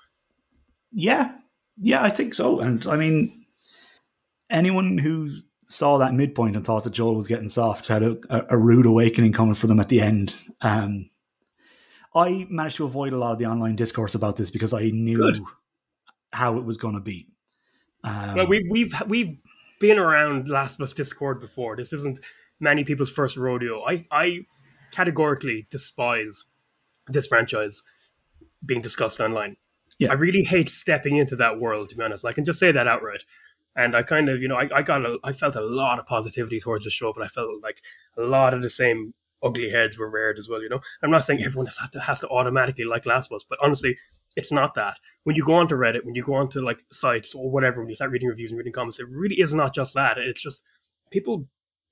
[0.92, 1.32] Yeah,
[1.80, 2.60] yeah, I think so.
[2.60, 3.46] And I mean,
[4.50, 8.16] anyone who saw that midpoint and thought that Joel was getting soft had a,
[8.50, 10.34] a rude awakening coming for them at the end.
[10.62, 11.10] Um,
[12.14, 15.18] I managed to avoid a lot of the online discourse about this because I knew
[15.18, 15.40] Good.
[16.32, 17.28] how it was going to be.
[18.02, 19.36] Um, well, we've we've we've
[19.80, 21.76] been around Last of Us Discord before.
[21.76, 22.20] This isn't
[22.60, 23.84] many people's first rodeo.
[23.84, 24.46] I I
[24.92, 26.44] categorically despise
[27.06, 27.82] this franchise
[28.64, 29.56] being discussed online.
[29.98, 30.10] Yeah.
[30.10, 32.24] I really hate stepping into that world, to be honest.
[32.24, 33.24] I can just say that outright.
[33.74, 36.06] And I kind of, you know, I, I got, a, I felt a lot of
[36.06, 37.80] positivity towards the show, but I felt like
[38.16, 40.62] a lot of the same ugly heads were reared as well.
[40.62, 43.44] You know, I'm not saying everyone has to, has to automatically like Last of Us,
[43.48, 43.96] but honestly,
[44.36, 44.98] it's not that.
[45.24, 47.94] When you go onto Reddit, when you go onto like sites or whatever, when you
[47.94, 50.18] start reading reviews and reading comments, it really is not just that.
[50.18, 50.64] It's just
[51.10, 51.46] people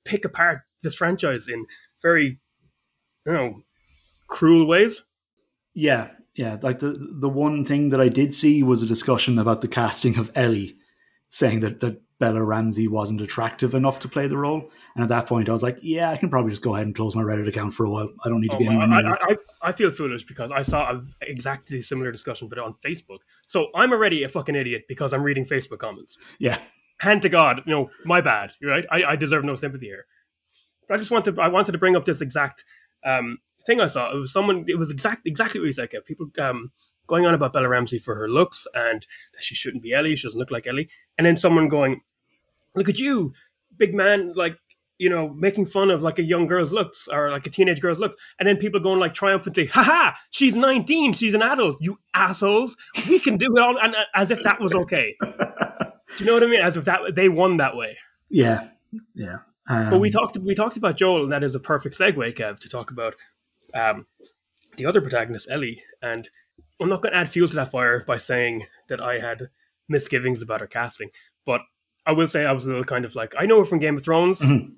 [0.04, 1.66] pick apart this franchise in
[2.02, 2.38] very
[3.26, 3.62] you know,
[4.28, 5.02] cruel ways.
[5.74, 6.58] Yeah, yeah.
[6.62, 10.18] Like the the one thing that I did see was a discussion about the casting
[10.18, 10.76] of Ellie,
[11.28, 14.70] saying that that Bella Ramsey wasn't attractive enough to play the role.
[14.94, 16.94] And at that point, I was like, yeah, I can probably just go ahead and
[16.94, 18.08] close my Reddit account for a while.
[18.24, 20.92] I don't need to oh, be anywhere I, I, I, feel foolish because I saw
[20.92, 23.18] a exactly similar discussion, but on Facebook.
[23.46, 26.16] So I'm already a fucking idiot because I'm reading Facebook comments.
[26.38, 26.58] Yeah.
[27.00, 28.52] Hand to God, you know, my bad.
[28.62, 28.86] Right?
[28.90, 30.06] I, I deserve no sympathy here.
[30.88, 32.64] But I just want to I wanted to bring up this exact
[33.06, 34.12] um, thing I saw.
[34.12, 34.64] It was someone.
[34.68, 35.90] It was exactly exactly what you said.
[36.04, 36.70] People um,
[37.06, 40.16] going on about Bella Ramsey for her looks and that she shouldn't be Ellie.
[40.16, 40.88] She doesn't look like Ellie.
[41.18, 42.00] And then someone going,
[42.74, 43.32] "Look at you,
[43.76, 44.58] big man!" Like
[44.98, 48.00] you know, making fun of like a young girl's looks or like a teenage girl's
[48.00, 52.76] looks, and then people going like triumphantly, "Haha, she's 19, she's an adult, you assholes.
[53.08, 55.16] We can do it all," and uh, as if that was okay.
[55.20, 55.28] do
[56.18, 56.60] you know what I mean?
[56.60, 57.96] As if that they won that way.
[58.30, 58.68] Yeah,
[59.14, 59.38] yeah.
[59.68, 62.59] Um, but we talked we talked about Joel, and that is a perfect segue, Kev,
[62.61, 63.14] to talk about
[63.74, 64.07] um,
[64.76, 65.83] the other protagonist, Ellie.
[66.02, 66.29] And
[66.81, 69.48] I'm not going to add fuel to that fire by saying that I had
[69.88, 71.11] misgivings about her casting,
[71.44, 71.62] but
[72.05, 73.96] I will say I was a little kind of like I know her from Game
[73.96, 74.40] of Thrones.
[74.40, 74.72] Mm-hmm.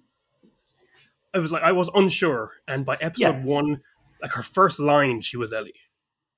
[1.35, 3.45] I was like I was unsure, and by episode yeah.
[3.45, 3.83] one,
[4.23, 5.75] like her first line, she was Ellie.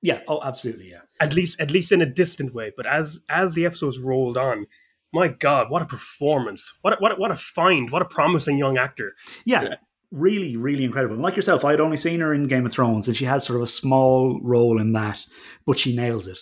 [0.01, 0.21] Yeah.
[0.27, 0.89] Oh, absolutely.
[0.89, 1.01] Yeah.
[1.19, 2.71] At least, at least in a distant way.
[2.75, 4.65] But as as the episodes rolled on,
[5.13, 6.73] my God, what a performance!
[6.81, 7.89] What a, what a, what a find!
[7.89, 9.13] What a promising young actor!
[9.45, 9.63] Yeah.
[9.63, 9.75] yeah.
[10.11, 11.15] Really, really incredible.
[11.15, 13.45] And like yourself, I had only seen her in Game of Thrones, and she has
[13.45, 15.25] sort of a small role in that,
[15.65, 16.39] but she nails it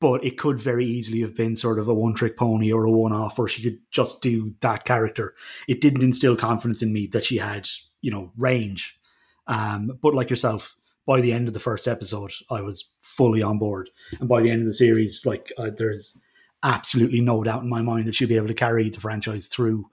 [0.00, 2.90] but it could very easily have been sort of a one trick pony or a
[2.90, 5.34] one off, or she could just do that character.
[5.68, 7.68] It didn't instill confidence in me that she had,
[8.00, 8.98] you know, range.
[9.46, 10.74] Um, but like yourself,
[11.06, 13.90] by the end of the first episode, I was fully on board.
[14.18, 16.20] And by the end of the series, like uh, there's
[16.62, 19.86] absolutely no doubt in my mind that she'll be able to carry the franchise through,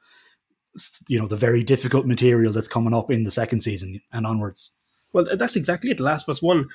[1.08, 4.78] you know, the very difficult material that's coming up in the second season and onwards.
[5.14, 5.98] Well, that's exactly it.
[5.98, 6.68] The Last of Us One,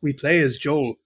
[0.00, 0.96] we play as Joel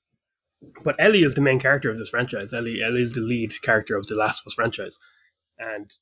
[0.83, 2.53] but Ellie is the main character of this franchise.
[2.53, 4.99] Ellie, Ellie is the lead character of the Last of Us franchise,
[5.59, 5.95] and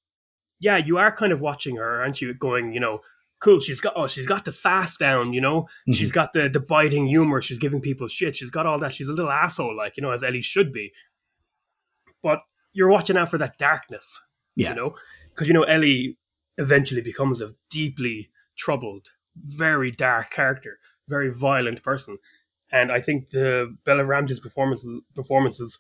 [0.61, 2.35] yeah, you are kind of watching her, aren't you?
[2.35, 3.00] Going, you know,
[3.40, 3.61] cool.
[3.61, 5.33] She's got oh, she's got the sass down.
[5.33, 5.92] You know, mm-hmm.
[5.92, 7.40] she's got the the biting humor.
[7.40, 8.37] She's giving people shit.
[8.37, 8.92] She's got all that.
[8.92, 10.92] She's a little asshole, like you know, as Ellie should be.
[12.22, 12.40] But
[12.72, 14.20] you're watching out for that darkness.
[14.56, 14.70] Yeah.
[14.70, 14.94] You know,
[15.30, 16.18] because you know Ellie
[16.58, 22.18] eventually becomes a deeply troubled, very dark character, very violent person.
[22.70, 25.78] And I think the Bella Ramsey's performance performance is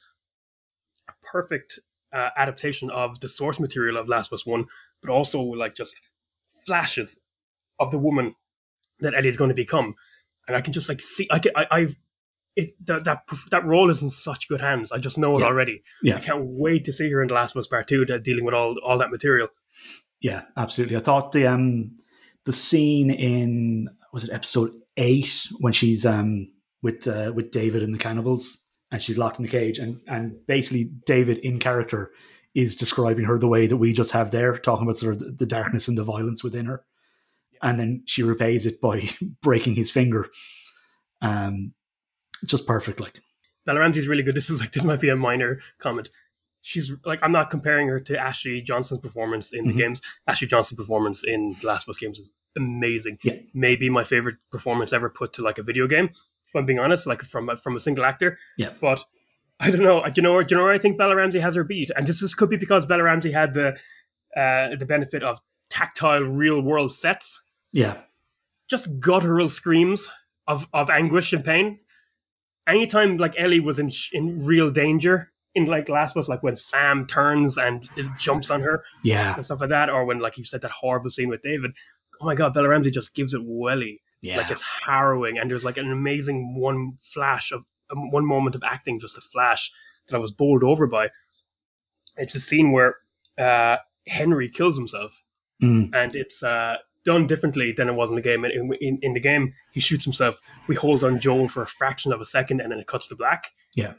[1.08, 1.80] a perfect
[2.12, 4.66] uh, adaptation of the source material of Last of Us One,
[5.00, 6.00] but also like just
[6.66, 7.18] flashes
[7.78, 8.34] of the woman
[9.00, 9.94] that Ellie is going to become.
[10.46, 11.96] And I can just like see, I can, I, I've
[12.56, 14.92] it, that that that role is in such good hands.
[14.92, 15.46] I just know it yeah.
[15.46, 15.82] already.
[16.02, 18.44] Yeah, I can't wait to see her in The Last of Us Part Two, dealing
[18.44, 19.48] with all all that material.
[20.20, 20.96] Yeah, absolutely.
[20.96, 21.96] I thought the um
[22.44, 26.48] the scene in was it episode eight when she's um
[26.82, 28.58] with uh, with David and the cannibals,
[28.90, 32.10] and she's locked in the cage, and and basically David in character
[32.54, 35.46] is describing her the way that we just have there, talking about sort of the
[35.46, 36.84] darkness and the violence within her,
[37.62, 39.08] and then she repays it by
[39.42, 40.28] breaking his finger.
[41.22, 41.72] Um,
[42.46, 43.20] just perfect, like.
[43.64, 44.34] Bella Ramsey's really good.
[44.34, 46.10] This is like this might be a minor comment.
[46.62, 49.78] She's like I'm not comparing her to Ashley Johnson's performance in the mm-hmm.
[49.78, 50.02] games.
[50.26, 53.18] Ashley Johnson's performance in The Last of Us games is amazing.
[53.22, 53.34] Yeah.
[53.54, 56.10] Maybe my favorite performance ever put to like a video game
[56.52, 58.38] if I'm being honest, like from a, from a single actor.
[58.58, 58.70] Yeah.
[58.80, 59.04] But
[59.58, 60.02] I don't know.
[60.04, 60.42] Do you know?
[60.42, 61.90] Do you know where I think Bella Ramsey has her beat?
[61.96, 63.68] And this is, could be because Bella Ramsey had the
[64.36, 65.38] uh, the benefit of
[65.70, 67.40] tactile, real world sets.
[67.72, 68.02] Yeah.
[68.68, 70.10] Just guttural screams
[70.46, 71.78] of of anguish and pain.
[72.66, 76.56] Anytime like Ellie was in in real danger in like Last of Us, like when
[76.56, 80.38] Sam turns and it jumps on her, yeah, and stuff like that, or when like
[80.38, 81.72] you said that horrible scene with David.
[82.20, 84.00] Oh my God, Bella Ramsey just gives it welly.
[84.20, 84.36] Yeah.
[84.36, 88.62] Like it's harrowing, and there's like an amazing one flash of um, one moment of
[88.64, 89.72] acting, just a flash
[90.06, 91.10] that I was bowled over by.
[92.16, 92.96] It's a scene where
[93.38, 95.22] uh, Henry kills himself,
[95.62, 95.90] mm.
[95.92, 98.44] and it's uh, done differently than it was in the game.
[98.44, 100.40] In, in, in, the game, he shoots himself.
[100.68, 103.16] We hold on Joel for a fraction of a second, and then it cuts to
[103.16, 103.46] black.
[103.74, 103.94] Yeah.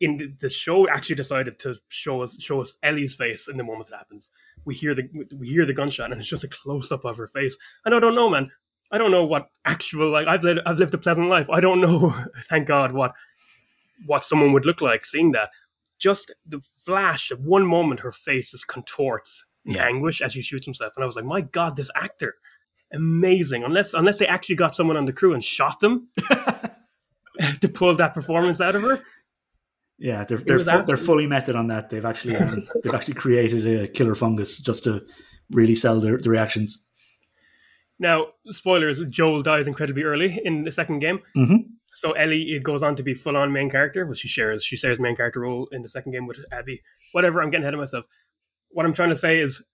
[0.00, 3.64] In the, the show, actually decided to show us show us Ellie's face in the
[3.64, 4.30] moment it happens.
[4.64, 7.28] We hear the we hear the gunshot, and it's just a close up of her
[7.28, 7.56] face.
[7.84, 8.50] And I don't know, man.
[8.90, 11.48] I don't know what actual like I've lived I've lived a pleasant life.
[11.50, 12.14] I don't know,
[12.48, 13.14] thank God, what
[14.04, 15.50] what someone would look like seeing that.
[15.98, 19.84] Just the flash of one moment, her face just contorts yeah.
[19.84, 22.34] anguish as he shoots himself, and I was like, my God, this actor,
[22.92, 23.64] amazing.
[23.64, 26.08] Unless unless they actually got someone on the crew and shot them
[27.60, 29.02] to pull that performance out of her.
[29.98, 31.90] Yeah, they're they're, fu- they're fully method on that.
[31.90, 35.04] They've actually um, they've actually created a killer fungus just to
[35.50, 36.88] really sell their, the reactions.
[37.98, 41.20] Now, spoilers: Joel dies incredibly early in the second game.
[41.36, 41.56] Mm-hmm.
[41.94, 44.04] So Ellie it goes on to be full on main character.
[44.04, 46.82] Well, she shares she shares main character role in the second game with Abby.
[47.12, 47.40] Whatever.
[47.40, 48.06] I'm getting ahead of myself.
[48.72, 49.64] What I'm trying to say is,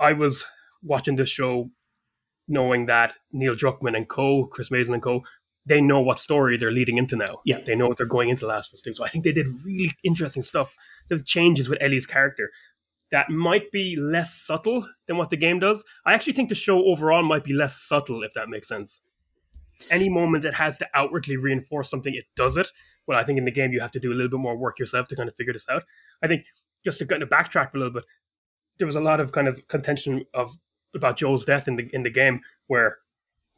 [0.00, 0.44] I was
[0.82, 1.70] watching this show
[2.48, 5.22] knowing that Neil Druckmann and co, Chris Mason and co,
[5.66, 7.40] they know what story they're leading into now.
[7.44, 7.60] Yeah.
[7.64, 8.94] They know what they're going into Last of Us 2.
[8.94, 10.74] So I think they did really interesting stuff.
[11.08, 12.50] There's changes with Ellie's character
[13.10, 15.84] that might be less subtle than what the game does.
[16.04, 19.00] I actually think the show overall might be less subtle, if that makes sense.
[19.90, 22.68] Any moment it has to outwardly reinforce something, it does it.
[23.06, 24.78] Well, I think in the game you have to do a little bit more work
[24.78, 25.84] yourself to kind of figure this out.
[26.22, 26.46] I think
[26.84, 28.04] just to kind of backtrack a little bit,
[28.78, 30.56] there was a lot of kind of contention of
[30.94, 32.98] about Joel's death in the in the game, where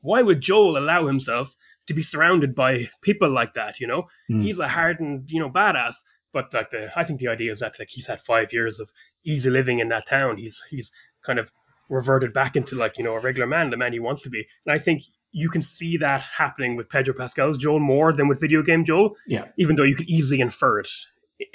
[0.00, 3.80] why would Joel allow himself to be surrounded by people like that?
[3.80, 4.42] You know, mm.
[4.42, 5.96] he's a hardened, you know, badass
[6.32, 8.92] but like the I think the idea is that like he's had five years of
[9.24, 10.36] easy living in that town.
[10.36, 11.52] He's he's kind of
[11.88, 14.46] reverted back into like you know a regular man, the man he wants to be.
[14.66, 18.40] And I think you can see that happening with Pedro Pascal's Joel more than with
[18.40, 19.16] video game Joel.
[19.26, 19.46] Yeah.
[19.56, 20.90] Even though you could easily infer it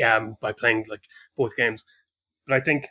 [0.04, 1.86] um, by playing like both games,
[2.48, 2.88] but I think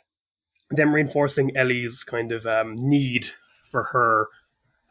[0.75, 3.27] them reinforcing Ellie's kind of um, need
[3.63, 4.27] for her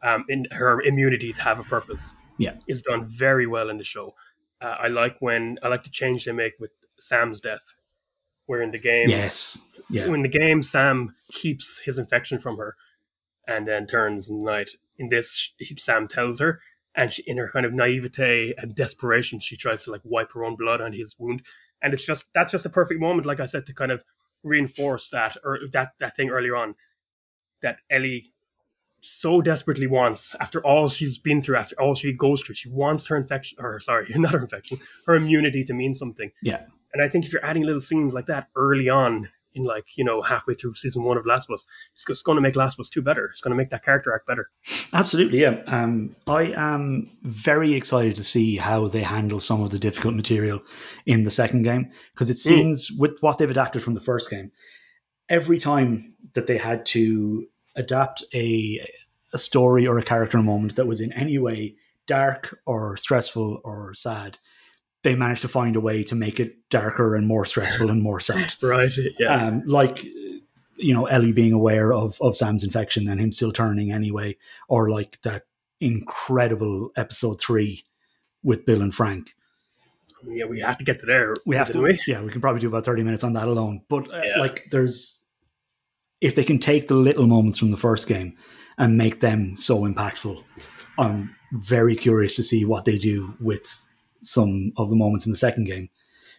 [0.02, 2.14] um, in her immunity to have a purpose.
[2.38, 4.14] Yeah, is done very well in the show
[4.60, 7.74] Uh, I like when I like the change they make with Sam's death,
[8.46, 9.80] where in the game, Yes.
[9.90, 10.06] Yeah.
[10.06, 12.74] in the game, Sam keeps his infection from her,
[13.46, 14.70] and then turns night.
[14.98, 16.60] In this, he, Sam tells her,
[16.94, 20.44] and she, in her kind of naivete and desperation, she tries to like wipe her
[20.44, 21.42] own blood on his wound,
[21.82, 24.04] and it's just that's just the perfect moment, like I said, to kind of
[24.42, 26.74] reinforce that or that that thing earlier on
[27.62, 28.32] that Ellie
[29.00, 33.08] so desperately wants after all she's been through, after all she goes through, she wants
[33.08, 36.30] her infection, or sorry, not her infection, her immunity to mean something.
[36.42, 36.62] Yeah.
[36.94, 40.04] And I think if you're adding little scenes like that early on, in like you
[40.04, 42.78] know halfway through season one of Last of Us, it's, it's going to make Last
[42.78, 43.26] of Us two better.
[43.26, 44.50] It's going to make that character act better.
[44.92, 45.62] Absolutely, yeah.
[45.66, 50.62] Um, I am very excited to see how they handle some of the difficult material
[51.06, 54.52] in the second game because it seems with what they've adapted from the first game,
[55.28, 58.86] every time that they had to adapt a
[59.32, 61.74] a story or a character moment that was in any way
[62.06, 64.38] dark or stressful or sad,
[65.02, 68.20] they managed to find a way to make it darker and more stressful and more
[68.20, 68.54] sad.
[68.62, 68.92] Right?
[69.18, 69.34] Yeah.
[69.34, 70.04] um, like
[70.76, 74.36] you know Ellie being aware of of Sam's infection and him still turning anyway,
[74.68, 75.44] or like that
[75.80, 77.84] incredible episode three
[78.42, 79.34] with Bill and Frank.
[80.24, 81.34] yeah, we have to get to there.
[81.46, 82.00] We have to, We?
[82.06, 83.82] yeah, we can probably do about thirty minutes on that alone.
[83.88, 84.38] But uh, Yeah.
[84.38, 85.24] like, there's
[86.20, 88.36] if they can take the little moments from the first game
[88.78, 90.42] and make them so impactful,
[90.98, 93.88] I'm very curious to see what they do with
[94.22, 95.88] some of the moments in the second game,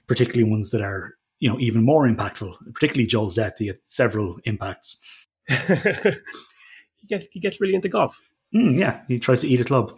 [0.07, 2.55] particularly ones that are you know even more impactful.
[2.73, 4.99] Particularly Joel's death, he had several impacts.
[5.47, 8.21] he gets he gets really into golf.
[8.55, 9.97] Mm, yeah, he tries to eat a club.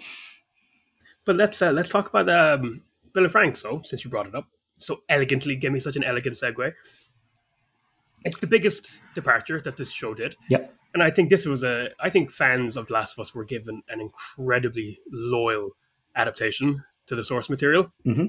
[1.26, 2.82] But let's uh, let's talk about um,
[3.14, 3.56] Bill and Frank.
[3.56, 4.48] So since you brought it up
[4.80, 6.72] so elegantly, give me such an elegant segue.
[8.24, 10.74] It's the biggest departure that this show did, Yep.
[10.96, 11.90] and I think this was a.
[12.00, 15.72] I think fans of The Last of Us were given an incredibly loyal
[16.16, 18.26] adaptation to the source material hmm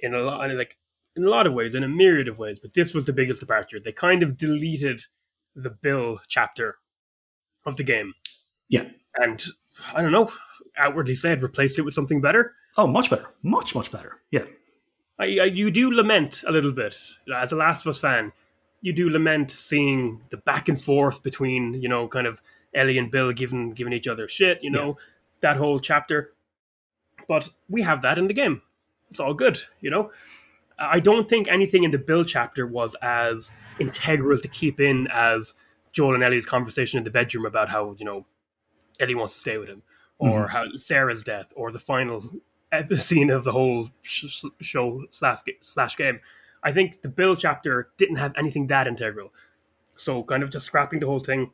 [0.00, 0.76] in a lot, like
[1.16, 2.58] in a lot of ways, in a myriad of ways.
[2.58, 3.80] But this was the biggest departure.
[3.80, 5.02] They kind of deleted
[5.54, 6.76] the Bill chapter
[7.64, 8.12] of the game.
[8.68, 8.88] Yeah.
[9.16, 9.42] and
[9.94, 10.30] I don't know.
[10.76, 12.54] Outwardly said, replaced it with something better.
[12.76, 13.26] Oh, much better.
[13.42, 14.18] Much, much better.
[14.30, 14.44] Yeah.
[15.18, 16.96] I, I, you do lament a little bit
[17.34, 18.32] as a Last of Us fan.
[18.80, 22.42] You do lament seeing the back and forth between you know, kind of
[22.74, 24.58] Ellie and Bill giving giving each other shit.
[24.62, 24.98] You know,
[25.40, 26.33] that whole chapter.
[27.28, 28.62] But we have that in the game.
[29.10, 29.58] It's all good.
[29.80, 30.10] You know,
[30.78, 35.54] I don't think anything in the Bill chapter was as integral to keep in as
[35.92, 38.26] Joel and Ellie's conversation in the bedroom about how you know
[39.00, 39.82] Ellie wants to stay with him,
[40.18, 40.50] or mm-hmm.
[40.50, 42.22] how Sarah's death, or the final
[42.88, 46.20] the scene of the whole sh- show slash slash game.
[46.62, 49.32] I think the Bill chapter didn't have anything that integral.
[49.96, 51.52] So kind of just scrapping the whole thing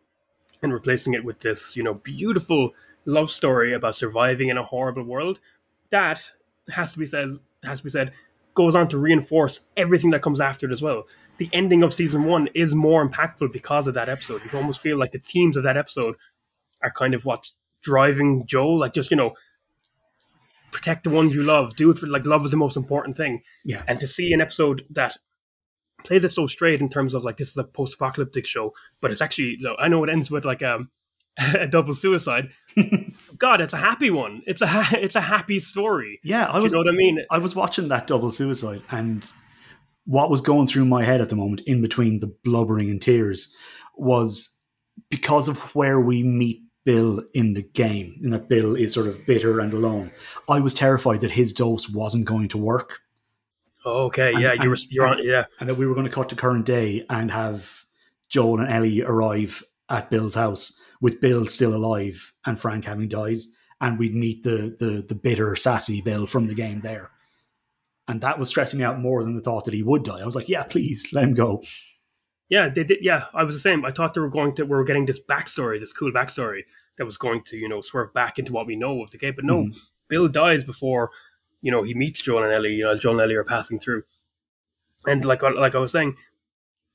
[0.62, 2.70] and replacing it with this, you know, beautiful
[3.04, 5.40] love story about surviving in a horrible world.
[5.90, 6.30] That
[6.70, 7.28] has to be said
[7.64, 8.12] has to be said
[8.54, 11.04] goes on to reinforce everything that comes after it as well.
[11.38, 14.42] The ending of season one is more impactful because of that episode.
[14.44, 16.16] You almost feel like the themes of that episode
[16.82, 18.78] are kind of what's driving Joel.
[18.78, 19.34] Like just, you know,
[20.72, 21.76] protect the ones you love.
[21.76, 23.42] Do it for like love is the most important thing.
[23.64, 23.82] Yeah.
[23.86, 25.16] And to see an episode that
[26.04, 29.20] plays it so straight in terms of like this is a post-apocalyptic show, but it's
[29.20, 30.90] actually I know it ends with like um,
[31.54, 32.50] a double suicide.
[33.38, 34.42] God, it's a happy one.
[34.46, 36.20] It's a ha- it's a happy story.
[36.22, 36.48] Yeah.
[36.50, 37.24] I Do was, you know what I mean?
[37.30, 39.28] I was watching that double suicide and
[40.06, 43.54] what was going through my head at the moment in between the blubbering and tears
[43.96, 44.58] was
[45.10, 49.24] because of where we meet Bill in the game, and that Bill is sort of
[49.26, 50.10] bitter and alone.
[50.48, 53.00] I was terrified that his dose wasn't going to work
[53.84, 55.24] Okay, And- yeah, you were and- you're on.
[55.24, 57.84] Yeah, and that we were going to cut to current day and have
[58.28, 63.40] Joel and Ellie arrive at Bill's house with Bill still alive and Frank having died,
[63.80, 67.10] and we'd meet the the the bitter, sassy Bill from the game there.
[68.08, 70.20] And that was stressing me out more than the thought that he would die.
[70.20, 71.62] I was like, "Yeah, please let him go."
[72.48, 72.98] yeah, they did.
[73.02, 73.84] Yeah, I was the same.
[73.84, 76.62] I thought they were going to we were getting this backstory, this cool backstory
[76.98, 79.34] that was going to you know swerve back into what we know of the game.
[79.36, 79.78] But no, Mhm.
[80.08, 81.10] Bill dies before
[81.62, 82.74] you know he meets Joel and Ellie.
[82.74, 84.02] You know, as Joel and Ellie are passing through,
[85.06, 86.16] and like like I was saying,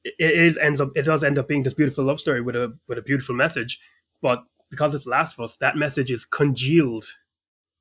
[0.03, 2.57] it, it is ends up it does end up being this beautiful love story with
[2.57, 3.79] a with a beautiful message,
[4.25, 7.05] but because it's Last of Us, that message is congealed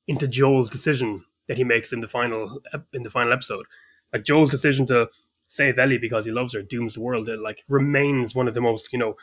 [0.07, 2.61] into Joel's decision that he makes in the final
[2.93, 3.65] in the final episode.
[4.13, 5.09] Like Joel's decision to
[5.49, 7.31] save Ellie because he loves her, dooms the world.
[7.31, 9.15] It like remains one of the most you know,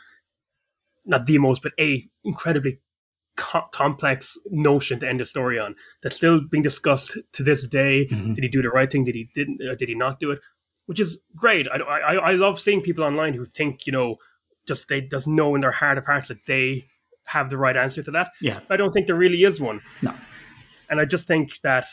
[1.04, 2.80] not the most, but a incredibly
[3.36, 8.06] co- complex notion to end a story on that's still being discussed to this day.
[8.10, 8.34] Mhm.
[8.34, 9.04] Did he do the right thing?
[9.04, 9.60] Did he didn't?
[9.62, 10.40] Uh, did he not do it?
[10.86, 11.68] Which is great.
[11.68, 14.16] I, I I love seeing people online who think you know
[14.66, 16.88] just they just know in their heart of hearts that they
[17.26, 18.32] have the right answer to that.
[18.40, 18.60] Yeah.
[18.70, 19.80] I don't think there really is one.
[20.02, 20.14] No.
[20.90, 21.86] And I just think that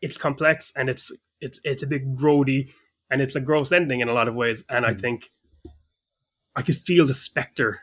[0.00, 2.70] it's complex and it's it's it's a bit grody
[3.10, 4.64] and it's a gross ending in a lot of ways.
[4.68, 5.00] And I Mm.
[5.00, 5.30] think
[6.56, 7.80] I could feel the specter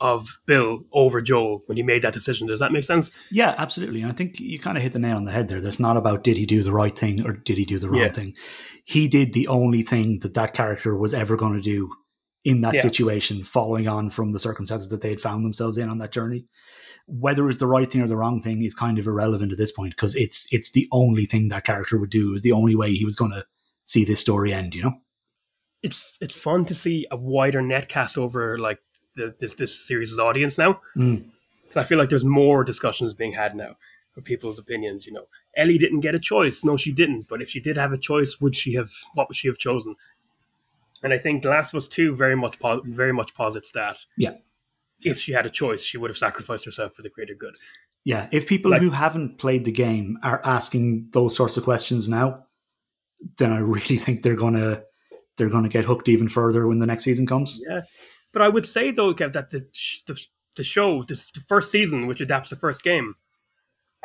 [0.00, 2.48] of Bill over Joel when he made that decision.
[2.48, 3.12] Does that make sense?
[3.30, 4.02] Yeah, absolutely.
[4.02, 5.60] And I think you kind of hit the nail on the head there.
[5.60, 8.00] There's not about did he do the right thing or did he do the wrong
[8.02, 8.12] Yeah.
[8.12, 8.34] thing.
[8.84, 11.90] He did the only thing that that character was ever going to do
[12.44, 12.82] in that Yeah.
[12.82, 16.46] situation, following on from the circumstances that they had found themselves in on that journey.
[17.06, 19.72] Whether it's the right thing or the wrong thing is kind of irrelevant at this
[19.72, 22.34] point because it's it's the only thing that character would do.
[22.34, 23.44] Is the only way he was going to
[23.84, 24.74] see this story end.
[24.74, 24.94] You know?
[25.82, 28.80] It's it's fun to see a wider net cast over like
[29.16, 30.80] the, this this series' audience now.
[30.96, 31.26] Mm.
[31.70, 33.76] So I feel like there's more discussions being had now
[34.16, 35.06] of people's opinions.
[35.06, 35.26] You know,
[35.56, 36.64] Ellie didn't get a choice.
[36.64, 37.26] No, she didn't.
[37.28, 38.90] But if she did have a choice, would she have?
[39.14, 39.96] What would she have chosen?
[41.04, 43.98] And I think The Last of Us Two very much po- very much posits that.
[44.16, 44.32] Yeah.
[45.02, 47.54] If she had a choice, she would have sacrificed herself for the greater good.
[48.04, 52.08] Yeah, if people Like- who haven't played the game are asking those sorts of questions
[52.08, 52.46] now,
[53.38, 54.82] then I really think they're gonna
[55.36, 57.60] they're gonna get hooked even further when the next season comes.
[57.68, 57.82] Yeah.
[58.32, 59.60] But I would say though, Kev, that the
[60.06, 60.20] the,
[60.56, 63.14] the show, this the first season, which adapts the first game,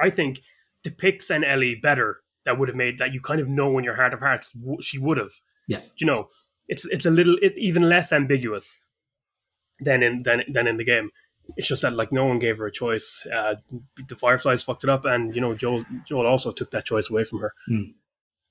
[0.01, 0.41] I think
[0.83, 2.21] depicts an Ellie better.
[2.45, 4.81] That would have made that you kind of know in your heart of hearts w-
[4.81, 5.31] she would have.
[5.67, 5.81] Yeah.
[5.97, 6.29] You know,
[6.69, 8.75] it's it's a little it, even less ambiguous
[9.79, 11.09] than in than than in the game.
[11.57, 13.25] It's just that like no one gave her a choice.
[13.33, 13.55] Uh,
[14.07, 17.23] the Fireflies fucked it up, and you know Joel Joel also took that choice away
[17.23, 17.53] from her.
[17.67, 17.91] Hmm.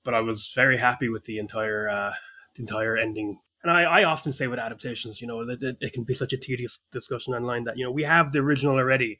[0.03, 2.13] But I was very happy with the entire uh,
[2.55, 3.39] the entire ending.
[3.63, 6.31] And I, I often say with adaptations, you know, that it, it can be such
[6.31, 9.19] a tedious discussion online that you know we have the original already.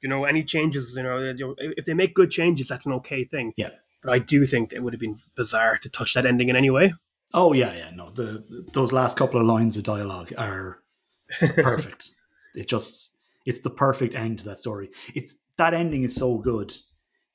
[0.00, 2.92] You know, any changes, you know, you know, if they make good changes, that's an
[2.94, 3.54] okay thing.
[3.56, 3.70] Yeah.
[4.02, 6.70] But I do think it would have been bizarre to touch that ending in any
[6.70, 6.92] way.
[7.34, 7.90] Oh yeah, yeah.
[7.94, 10.78] No, the those last couple of lines of dialogue are
[11.38, 12.10] perfect.
[12.54, 13.10] it just
[13.46, 14.90] it's the perfect end to that story.
[15.14, 16.76] It's that ending is so good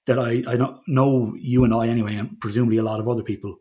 [0.06, 3.24] that I I don't know you and I anyway, and presumably a lot of other
[3.24, 3.58] people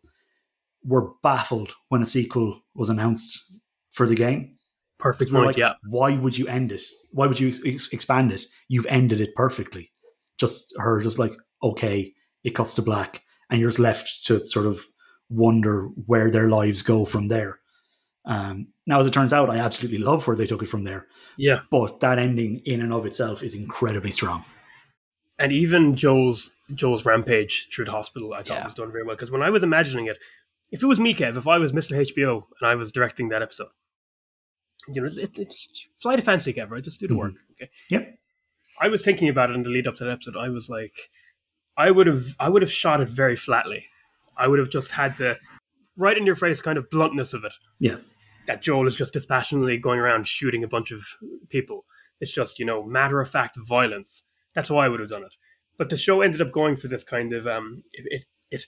[0.84, 3.52] were baffled when a sequel was announced
[3.90, 4.56] for the game.
[4.98, 5.46] Perfect point.
[5.46, 5.74] like, yeah.
[5.88, 6.82] Why would you end it?
[7.10, 8.44] Why would you ex- expand it?
[8.68, 9.90] You've ended it perfectly.
[10.38, 12.14] Just her, just like okay,
[12.44, 14.86] it cuts to black, and you're just left to sort of
[15.28, 17.58] wonder where their lives go from there.
[18.24, 21.06] Um, now, as it turns out, I absolutely love where they took it from there.
[21.36, 21.60] Yeah.
[21.70, 24.44] But that ending, in and of itself, is incredibly strong.
[25.38, 28.64] and even Joel's Joel's rampage through the hospital, I thought Yeah.
[28.64, 29.14] was done very well.
[29.16, 30.16] Because when I was imagining it,
[30.72, 31.92] if it was me, Kev, if I was Mr.
[31.94, 33.68] HBO and I was directing that episode,
[34.88, 35.54] you know, it, it,
[36.00, 36.82] fly to fancy, Kev, right?
[36.82, 37.18] Just do the Mhm.
[37.18, 37.34] work.
[37.52, 37.70] Okay.
[37.90, 38.18] Yep.
[38.80, 40.36] I was thinking about it in the lead up to that episode.
[40.36, 41.10] I was like,
[41.76, 43.86] I would have, I would have shot it very flatly.
[44.36, 45.38] I would have just had the
[45.96, 47.52] right in your face kind of bluntness of it.
[47.78, 47.96] Yeah.
[48.46, 51.02] That Joel is just dispassionately going around shooting a bunch of
[51.48, 51.84] people.
[52.20, 54.22] It's just, you know, matter of fact violence.
[54.54, 55.34] That's how I would have done it.
[55.78, 58.66] But the show ended up going for this kind of um, it it,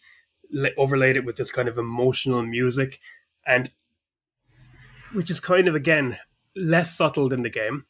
[0.50, 2.98] it overlaid it with this kind of emotional music,
[3.46, 3.70] and
[5.12, 6.18] which is kind of again
[6.54, 7.86] less subtle than the game,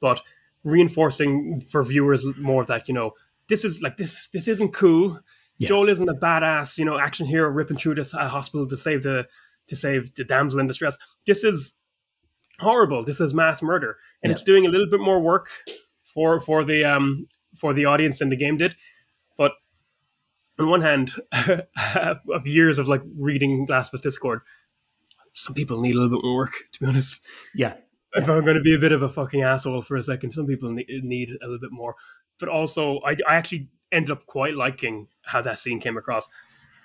[0.00, 0.20] but
[0.62, 3.12] reinforcing for viewers more that you know
[3.48, 5.20] this is like this this isn't cool.
[5.58, 5.68] Yeah.
[5.68, 9.02] Joel isn't a badass you know action hero ripping through this uh, hospital to save
[9.02, 9.26] the
[9.68, 10.98] to save the damsel in distress.
[11.26, 11.74] This is
[12.60, 13.04] horrible.
[13.04, 14.34] This is mass murder, and Yeah.
[14.34, 15.48] it's doing a little bit more work
[16.02, 17.26] for for the um
[17.56, 18.76] for the audience than the game did.
[19.36, 19.52] But
[20.58, 21.12] on one hand,
[22.32, 24.40] of years of like reading Last of Us Discord,
[25.34, 26.52] some people need a little bit more work.
[26.72, 27.22] To be honest,
[27.54, 27.74] Yeah.
[28.14, 30.46] if I'm going to be a bit of a fucking asshole for a second, some
[30.46, 31.94] people ne- need a little bit more.
[32.38, 36.28] But also, I, I actually ended up quite liking how that scene came across.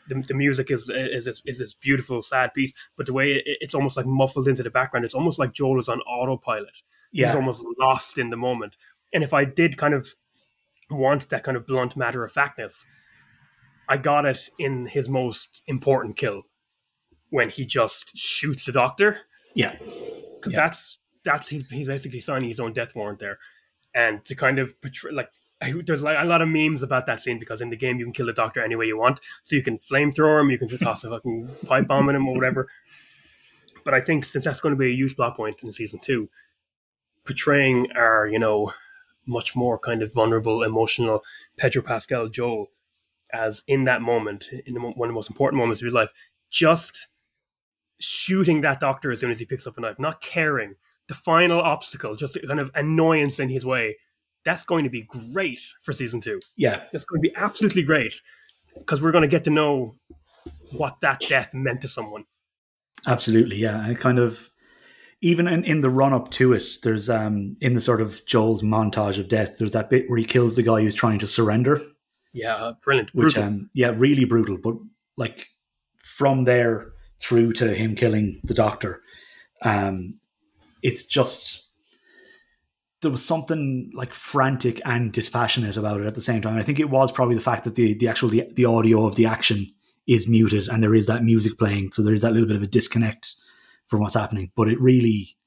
[0.07, 3.43] The, the music is is is, is this beautiful, sad piece, but the way it,
[3.45, 6.81] it's almost like muffled into the background, it's almost like Joel is on autopilot.
[7.11, 8.77] He's almost lost in the moment.
[9.13, 10.15] And if I did kind of
[10.91, 12.85] want that kind of blunt matter of factness,
[13.87, 16.43] I got it in his most important kill
[17.31, 19.17] when he just shoots the doctor
[19.55, 19.75] Yeah.
[20.35, 20.59] because Yeah.
[20.61, 23.37] that's that's he's, he's basically signing his own death warrant there,
[23.93, 25.29] and to kind of portray like
[25.85, 28.13] there's like a lot of memes about that scene because in the game you can
[28.13, 30.83] kill the doctor any way you want, so you can flamethrower him, you can just
[30.83, 32.67] toss a fucking pipe bomb at him or whatever.
[33.83, 36.29] But I think since that's going to be a huge plot point in season two,
[37.25, 38.73] portraying our you know
[39.25, 41.23] much more kind of vulnerable, emotional
[41.57, 42.67] Pedro Pascal Joel
[43.31, 46.11] as in that moment, in the, one of the most important moments of his life,
[46.49, 47.07] just
[47.99, 50.75] shooting that doctor as soon as he picks up a knife, not caring.
[51.07, 53.97] The final obstacle, just kind of annoyance in his way.
[54.45, 56.39] That's going to be great for season two.
[56.57, 56.83] Yeah.
[56.91, 58.13] That's going to be absolutely great
[58.77, 59.95] because we're going to get to know
[60.71, 62.25] what that death meant to someone.
[63.07, 63.85] Absolutely, yeah.
[63.85, 64.49] And kind of
[65.21, 68.61] even in, in the run up to it, there's um in the sort of Joel's
[68.63, 71.81] montage of death, there's that bit where he kills the guy who's trying to surrender,
[72.33, 73.13] Yeah, brilliant.
[73.13, 73.43] which Brutal.
[73.43, 74.57] um yeah, really brutal.
[74.61, 74.75] But
[75.17, 75.47] like
[75.97, 79.01] from there through to him killing the doctor.
[79.61, 80.19] Um,
[80.81, 81.68] it's just
[83.01, 86.57] there was something like frantic and dispassionate about it at the same time.
[86.57, 89.15] I think it was probably the fact that the the actual the, the audio of
[89.15, 89.71] the action
[90.07, 92.63] is muted and there is that music playing, so there is that little bit of
[92.63, 93.35] a disconnect
[93.87, 94.51] from what's happening.
[94.55, 95.37] But it really,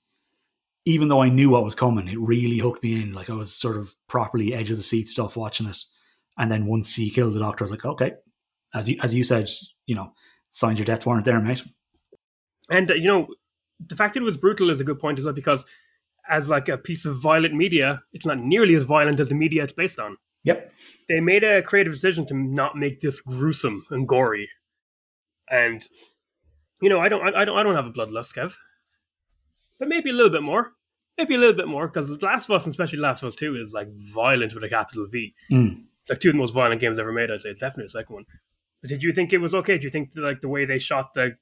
[0.84, 3.12] even though I knew what was coming, it really hooked me in.
[3.12, 5.78] Like I was sort of properly edge of the seat stuff watching it.
[6.38, 8.12] And then once he killed the doctor, I was like, okay,
[8.74, 9.48] as you as you said,
[9.86, 10.12] you know,
[10.50, 11.62] signed your death warrant there, mate.
[12.70, 13.28] And uh, you know,
[13.86, 15.64] the fact that it was brutal is a good point as well because
[16.32, 19.62] as like a piece of violent media, it's not nearly as violent as the media
[19.62, 20.16] it's based on.
[20.44, 20.72] Yep.
[21.08, 24.48] They made a creative decision to not make this gruesome and gory.
[25.50, 25.86] And
[26.80, 28.56] you know, I don't I, I don't I don't have a bloodlust, Kev.
[29.78, 30.72] But maybe a little bit more.
[31.18, 33.54] Maybe a little bit more, because Last of Us, and especially Last of Us 2,
[33.56, 35.34] is like violent with a capital V.
[35.52, 35.82] Mm.
[36.00, 37.50] It's like two of the most violent games ever made, I'd say.
[37.50, 38.24] It's definitely the second one.
[38.80, 39.76] But did you think it was okay?
[39.76, 41.36] Do you think like the way they shot the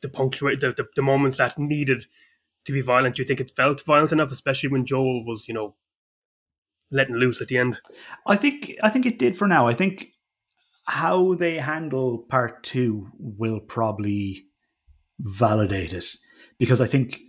[0.00, 2.06] the punctuate the, the, the moments that needed
[2.64, 5.54] to be violent, do you think it felt violent enough, especially when Joel was, you
[5.54, 5.74] know,
[6.90, 7.78] letting loose at the end?
[8.26, 9.66] I think I think it did for now.
[9.66, 10.06] I think
[10.84, 14.44] how they handle part two will probably
[15.20, 16.06] validate it.
[16.58, 17.20] Because I think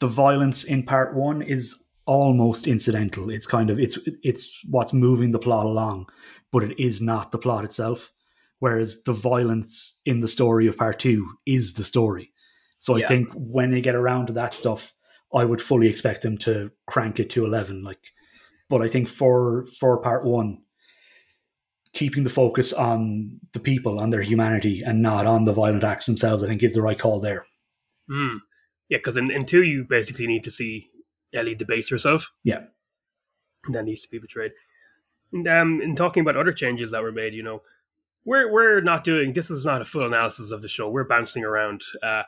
[0.00, 3.30] the violence in part one is almost incidental.
[3.30, 6.06] It's kind of it's it's what's moving the plot along,
[6.52, 8.12] but it is not the plot itself.
[8.58, 12.32] Whereas the violence in the story of part two is the story.
[12.78, 13.04] So Yeah.
[13.04, 14.92] I think when they get around to that stuff,
[15.32, 17.82] I would fully expect them to crank it to eleven.
[17.82, 18.12] Like,
[18.68, 20.58] but I think for for part one,
[21.92, 26.06] keeping the focus on the people, on their humanity, and not on the violent acts
[26.06, 27.46] themselves, I think is the right call there.
[28.08, 28.38] Hmm.
[28.88, 30.88] Yeah, because in, in two, you basically need to see
[31.32, 32.30] Ellie debase herself.
[32.44, 32.64] Yeah.
[33.64, 34.52] And that needs to be betrayed.
[35.32, 37.62] And um, in talking about other changes that were made, you know,
[38.24, 40.88] we're we're not doing this is not a full analysis of the show.
[40.88, 41.82] We're bouncing around.
[42.02, 42.22] Uh,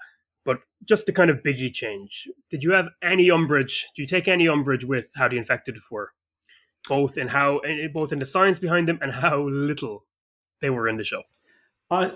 [0.47, 2.29] but just the kind of biggie change.
[2.49, 3.89] Did you have any umbrage?
[3.95, 6.13] Do you take any umbrage with how the infected were,
[6.89, 7.61] both in how,
[7.93, 10.05] both in the science behind them and how little
[10.61, 11.23] they were in the show?
[11.91, 12.13] I,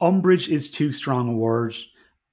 [0.00, 1.74] umbrage is too strong a word.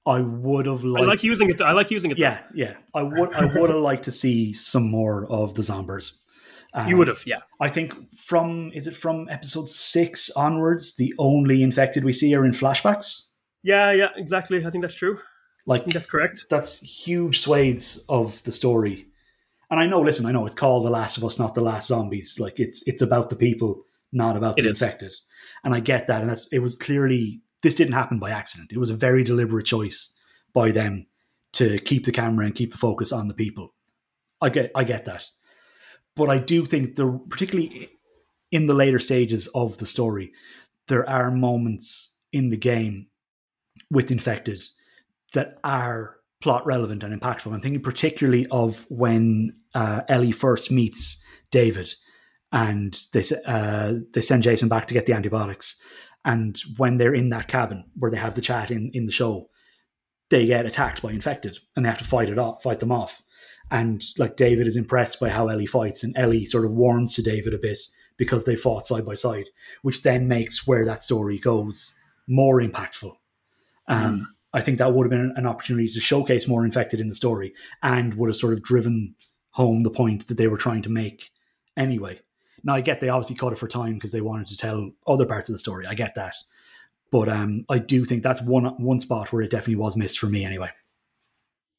[0.06, 1.04] I would have liked.
[1.04, 1.62] I like using it.
[1.62, 2.18] I like using it.
[2.18, 2.74] yeah, yeah.
[2.92, 3.32] I would.
[3.32, 6.20] I would have liked to see some more of the zombies.
[6.74, 7.22] Um, you would have.
[7.24, 7.38] Yeah.
[7.58, 12.44] I think from is it from episode six onwards, the only infected we see are
[12.44, 13.28] in flashbacks.
[13.64, 13.90] Yeah.
[13.92, 14.10] Yeah.
[14.16, 14.64] Exactly.
[14.64, 15.16] I think that's true.
[15.18, 15.22] I
[15.66, 16.46] Like think that's correct.
[16.50, 19.06] that's huge swathes of the story.
[19.70, 21.88] And I know, listen, I know it's called The Last of Us, not The Last
[21.88, 22.38] Zombies.
[22.38, 24.80] Like it's it's about the people, not about It the is.
[24.80, 25.14] infected.
[25.64, 26.20] And I get that.
[26.20, 28.70] And that's it was clearly this didn't happen by accident.
[28.72, 30.14] It was a very deliberate choice
[30.52, 31.06] by them
[31.54, 33.72] to keep the camera and keep the focus on the people.
[34.40, 35.24] I get I get that.
[36.14, 37.88] But I do think the particularly
[38.52, 40.32] in the later stages of the story,
[40.88, 43.06] there are moments in the game
[43.90, 44.62] with infected
[45.32, 47.52] that are plot relevant and impactful.
[47.52, 51.94] I'm thinking particularly of when uh, Ellie first meets David,
[52.52, 55.80] and they uh, they send Jason back to get the antibiotics,
[56.24, 59.48] and when they're in that cabin where they have the chat in in the show,
[60.30, 63.22] they get attacked by infected, and they have to fight it off, fight them off.
[63.70, 67.22] And like David is impressed by how Ellie fights, and Ellie sort of warms to
[67.22, 67.78] David a bit
[68.16, 69.48] because they fought side by side,
[69.82, 71.94] which then makes where that story goes
[72.28, 73.12] more impactful.
[73.88, 77.14] Um, I think that would have been an opportunity to showcase more infected in the
[77.14, 79.14] story and would have sort of driven
[79.50, 81.30] home the point that they were trying to make
[81.76, 82.20] anyway.
[82.62, 85.26] Now I get they obviously cut it for time because they wanted to tell other
[85.26, 85.86] parts of the story.
[85.86, 86.34] I get that.
[87.10, 90.26] But um, I do think that's one one spot where it definitely was missed for
[90.26, 90.70] me anyway.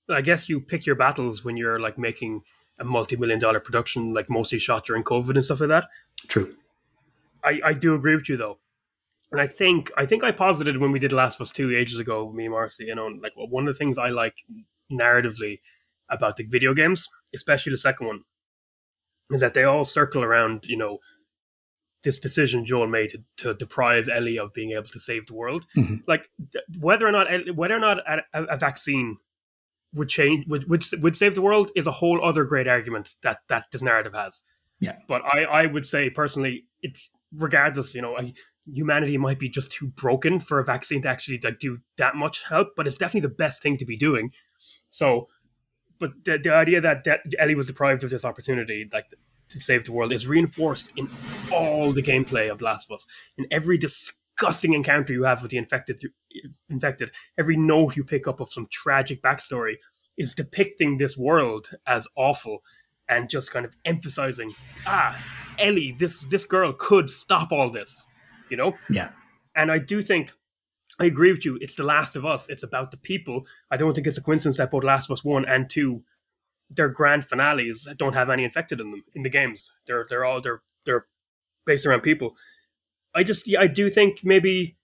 [0.09, 2.43] I guess you pick your battles when you're like making
[2.79, 5.87] a multi-million dollar production, like mostly shot during COVID and stuff like that.
[6.27, 6.55] True.
[7.43, 8.59] I, I do agree with you though,
[9.31, 11.99] and I think I think I posited when we did Last of Us two ages
[11.99, 12.85] ago, me and Marcy.
[12.85, 14.37] You know, like one of the things I like
[14.91, 15.59] narratively
[16.09, 18.19] about the video games, especially the second one,
[19.31, 20.99] is that they all circle around you know
[22.03, 25.65] this decision Joel made to, to deprive Ellie of being able to save the world.
[25.75, 26.03] Mhm.
[26.07, 29.17] Like th- whether or not whether or not a, a, a vaccine
[29.93, 33.39] would change would, would would save the world is a whole other great argument that
[33.49, 34.41] that this narrative has.
[34.79, 34.97] Yeah.
[35.07, 38.33] But I I would say personally it's regardless, you know, I,
[38.71, 42.43] humanity might be just too broken for a vaccine to actually like do that much
[42.47, 44.31] help, but it's definitely the best thing to be doing.
[44.89, 45.27] So,
[45.99, 49.05] but the, the idea that, that Ellie was deprived of this opportunity, like
[49.49, 51.09] to save the world, is reinforced in
[51.51, 53.07] all the gameplay of The Last of Us.
[53.37, 56.01] In every disgusting encounter you have with the infected,
[56.69, 59.75] infected, every note you pick up of some tragic backstory
[60.17, 62.63] is depicting this world as awful
[63.07, 64.53] and just kind of emphasizing,
[64.87, 65.21] ah,
[65.59, 68.07] Ellie, this this girl could stop all this,
[68.49, 68.73] you know.
[68.89, 69.09] Yeah.
[69.55, 70.33] And I do think
[70.99, 71.57] I agree with you.
[71.61, 72.49] It's The Last of Us.
[72.49, 73.45] It's about the people.
[73.69, 76.03] I don't think it's a coincidence that both Last of Us one and two,
[76.69, 79.71] their grand finales don't have any infected in them in the games.
[79.87, 81.05] They're they're all they're they're
[81.65, 82.35] based around people.
[83.13, 84.77] I just yeah, I do think maybe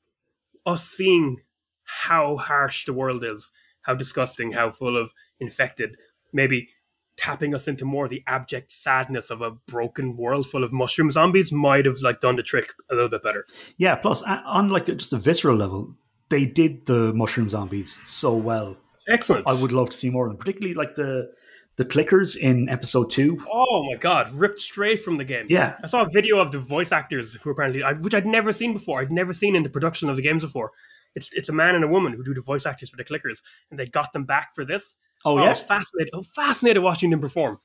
[0.65, 1.37] us seeing
[1.83, 3.51] how harsh the world is,
[3.83, 5.97] how disgusting, how full of infected,
[6.33, 6.69] maybe
[7.17, 11.51] tapping us into more the abject sadness of a broken world full of mushroom zombies
[11.51, 13.45] might have like done the trick a little bit better.
[13.77, 15.95] Yeah, plus on like just a visceral level,
[16.29, 18.77] they did the mushroom zombies so well.
[19.09, 19.47] Excellent.
[19.47, 21.31] I would love to see more of them, particularly like the
[21.77, 23.39] the clickers in episode two.
[23.51, 25.47] Oh my god, ripped straight from the game.
[25.49, 28.73] Yeah, I saw a video of the voice actors who apparently, which I'd never seen
[28.73, 29.01] before.
[29.01, 30.71] I'd never seen in the production of the games before.
[31.15, 33.41] It's it's a man and a woman who do the voice actors for the clickers,
[33.69, 34.95] and they got them back for this.
[35.25, 36.11] Oh, I yeah, fascinated.
[36.13, 37.59] Oh, fascinated watching them perform.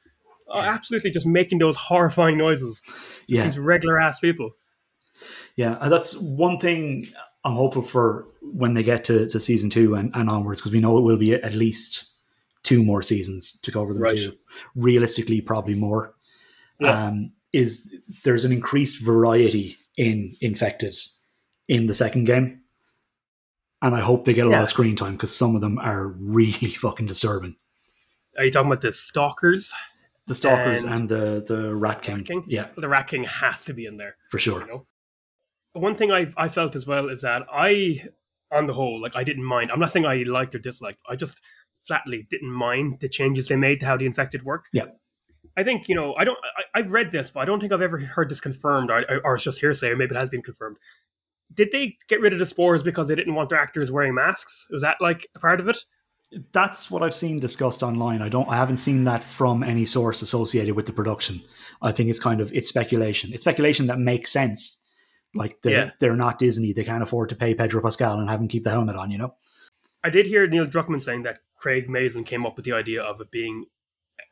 [0.49, 2.81] Oh, absolutely, just making those horrifying noises.
[2.87, 3.45] Just Yeah.
[3.45, 4.51] these regular ass people.
[5.57, 5.77] yeah.
[5.81, 7.07] And that's one thing
[7.45, 10.81] I'm hopeful for when they get to, to season two and, and onwards, because we
[10.81, 12.13] know it will be at least
[12.63, 14.17] two more seasons to cover them Right.
[14.19, 14.35] too.
[14.75, 16.15] Realistically, probably more.
[16.81, 17.07] Yeah.
[17.07, 17.95] Um, is
[18.25, 20.95] there's an increased variety in infected
[21.69, 22.61] in the second game.
[23.87, 26.09] And I hope they get a lot of screen time because some of them are
[26.09, 26.51] really
[26.85, 27.57] fucking disturbing.
[28.39, 29.73] Are you talking about the stalkers?
[30.27, 32.25] The stalkers And- and, the the rat king.
[32.25, 32.45] King?
[32.49, 34.17] Yeah, the Rat King has to be in there.
[34.31, 34.61] for sure.
[34.63, 34.87] You know,
[35.73, 38.03] one thing I I felt as well is that I,
[38.51, 39.71] on the whole, like I didn't mind.
[39.71, 40.99] I'm not saying I liked or disliked.
[41.09, 41.41] I just
[41.87, 44.65] flatly didn't mind the changes they made to how the infected work.
[44.73, 44.87] Yeah.
[45.57, 46.39] I think you know I don't.
[46.59, 49.37] I, I've read this, but I don't think I've ever heard this confirmed, or, or
[49.37, 50.77] it's just hearsay, or maybe it has been confirmed.
[51.57, 54.69] Did they get rid of the spores because they didn't want their actors wearing masks?
[54.71, 55.79] Was that like a part of it?
[56.53, 58.21] That's what I've seen discussed online.
[58.21, 58.49] I don't.
[58.49, 61.43] I haven't seen that from any source associated with the production.
[61.83, 63.33] I think it's kind of it's speculation.
[63.33, 64.83] It's speculation that makes sense.
[65.35, 65.91] Like they're Yeah.
[66.01, 66.73] they're not Disney.
[66.73, 69.11] They can't afford to pay Pedro Pascal and have him keep the helmet on.
[69.11, 69.35] You know.
[70.05, 73.21] I did hear Neil Druckmann saying that Craig Mazin came up with the idea of
[73.21, 73.67] it being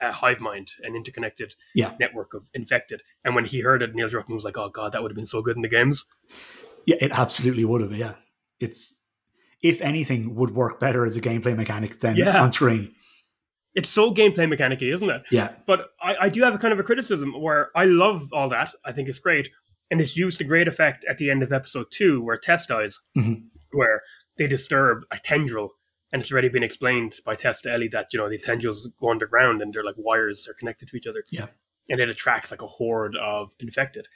[0.01, 1.95] a hive mind, an interconnected Yeah.
[2.01, 3.03] network of infected.
[3.25, 5.25] And when he heard it, Neil Druckmann was like, "Oh God, that would have been
[5.25, 6.05] so good in the games."
[6.87, 7.93] Yeah, it absolutely would have.
[7.93, 8.15] Yeah,
[8.61, 9.03] it's
[9.63, 12.43] if anything would work better as a gameplay mechanic than Yeah.
[12.43, 12.95] on screen.
[13.75, 15.23] It's so gameplay mechanicy, isn't it?
[15.33, 18.49] Yeah, But I, I do have a kind of a criticism where I love all
[18.51, 18.73] that.
[18.85, 19.49] I think it's great,
[19.91, 23.01] and it's used to great effect at the end of episode two, where Tess dies,
[23.17, 23.47] Mhm.
[23.73, 24.03] where
[24.39, 25.71] they disturb a tendril.
[26.13, 29.11] And it's already been explained by Tess to Ellie that you know the tendrils go
[29.11, 31.25] underground and they're like wires, they're connected to each other.
[31.33, 31.47] Yeah.
[31.91, 34.07] and it attracts like a horde of infected,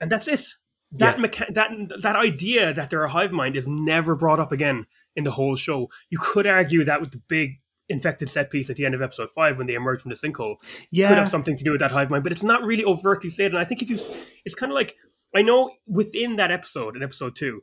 [0.00, 0.44] and that's it.
[0.92, 1.24] That Yeah.
[1.26, 1.70] mecha- that
[2.02, 4.86] that idea that they're a hive mind is never brought up again
[5.16, 5.90] in the whole show.
[6.10, 9.28] You could argue that was the big infected set piece at the end of episode
[9.30, 10.56] five when they emerge from the sinkhole
[10.90, 13.28] Yeah, could have something to do with that hive mind, but it's not really overtly
[13.28, 13.52] stated.
[13.52, 13.98] And I think if you,
[14.44, 14.96] it's kind of like
[15.34, 17.62] I know within that episode, in episode two,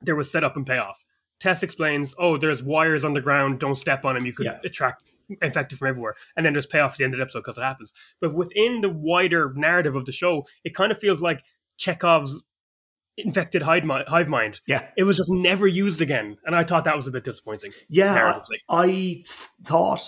[0.00, 1.04] there was setup and payoff.
[1.40, 3.58] Tess explains, "Oh, there's wires on the ground.
[3.58, 4.26] Don't step on them.
[4.26, 4.60] You could Yeah.
[4.64, 5.02] attract
[5.42, 7.62] infected from everywhere." And then there's payoff at the end of the episode because it
[7.62, 7.92] happens.
[8.20, 11.42] But within the wider narrative of the show, it kind of feels like
[11.76, 12.42] Chekhov's
[13.16, 14.06] infected hive mind.
[14.08, 14.60] Hive mind.
[14.66, 17.72] yeah, It was just never used again, and I thought that was a bit disappointing.
[17.88, 18.40] yeah.
[18.68, 19.26] I th-
[19.64, 20.02] thought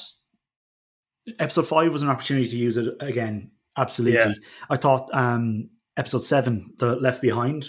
[1.38, 3.50] episode five was an opportunity to use it again.
[3.76, 4.32] Absolutely, Yeah.
[4.70, 7.68] I thought um, episode seven, the Left Behind,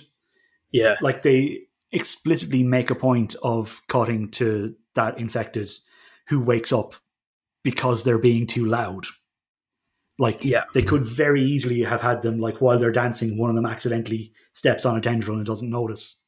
[0.71, 5.69] Yeah, like they explicitly make a point of cutting to that infected
[6.27, 6.95] who wakes up
[7.63, 9.05] because they're being too loud.
[10.19, 10.63] Like Yeah.
[10.73, 14.33] they could very easily have had them like while they're dancing, one of them accidentally
[14.53, 16.23] steps on a tendril and doesn't notice.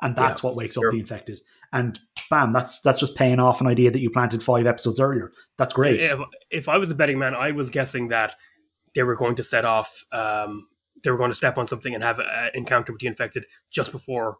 [0.00, 0.88] And that's Yeah, what wakes sure.
[0.88, 1.40] up the infected.
[1.72, 1.98] And
[2.30, 5.32] bam, that's that's just paying off an idea that you planted five episodes earlier.
[5.58, 6.00] That's great.
[6.00, 6.18] If,
[6.50, 8.34] if I was a betting man, I was guessing that
[8.94, 10.66] they were going to set off, um,
[11.02, 13.92] they were going to step on something and have an encounter with the infected just
[13.92, 14.38] before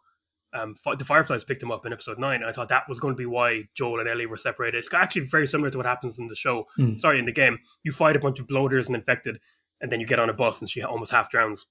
[0.55, 2.37] um, the Fireflies picked them up in episode nine.
[2.37, 4.79] And I thought that was going to be why Joel and Ellie were separated.
[4.79, 6.67] It's actually very similar to what happens in the show.
[6.77, 6.97] Hmm.
[6.97, 9.39] Sorry, in the game, you fight a bunch of bloaters and infected,
[9.81, 11.67] and then you get on a bus and she almost half drowns.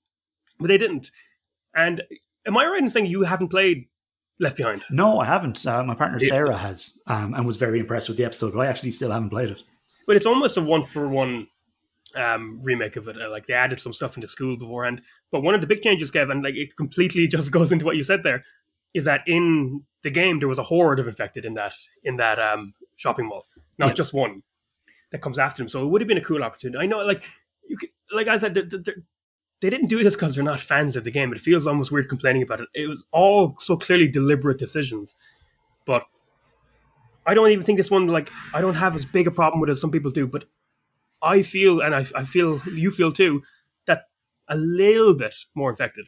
[0.60, 1.12] But they didn't.
[1.76, 2.04] And
[2.46, 3.88] am I right in saying you haven't played
[4.40, 4.84] Left Behind?
[4.92, 5.66] No, I haven't.
[5.66, 6.30] Uh, my partner Yeah.
[6.30, 8.54] Sarah has, um, and was very impressed with the episode.
[8.54, 9.64] But I actually still haven't played it.
[10.06, 11.48] but it's almost a one for one
[12.16, 13.20] um, remake of it.
[13.20, 15.02] Uh, Like they added some stuff into school beforehand.
[15.32, 18.04] But one of the big changes, Kevin, like it completely just goes into what you
[18.04, 18.44] said there,
[18.94, 21.74] is that in the game there was a horde of infected in that
[22.04, 23.46] in that um, shopping mall,
[23.78, 23.94] not Yeah.
[23.94, 24.44] just one
[25.12, 25.68] that comes after them.
[25.70, 26.84] So it would have been a cool opportunity.
[26.84, 27.24] I know, like
[27.68, 29.04] you could, like I said, they're- they're-
[29.62, 31.32] they didn't do this because they're not fans of the game.
[31.32, 32.68] It feels almost weird complaining about it.
[32.74, 35.16] It was all so clearly deliberate decisions,
[35.86, 36.04] but.
[37.26, 39.70] I don't even think this one like I don't have as big a problem with
[39.70, 40.44] it as some people do, but
[41.22, 43.44] I feel and I, I feel you feel too
[43.86, 44.10] that
[44.50, 46.08] a little bit more infected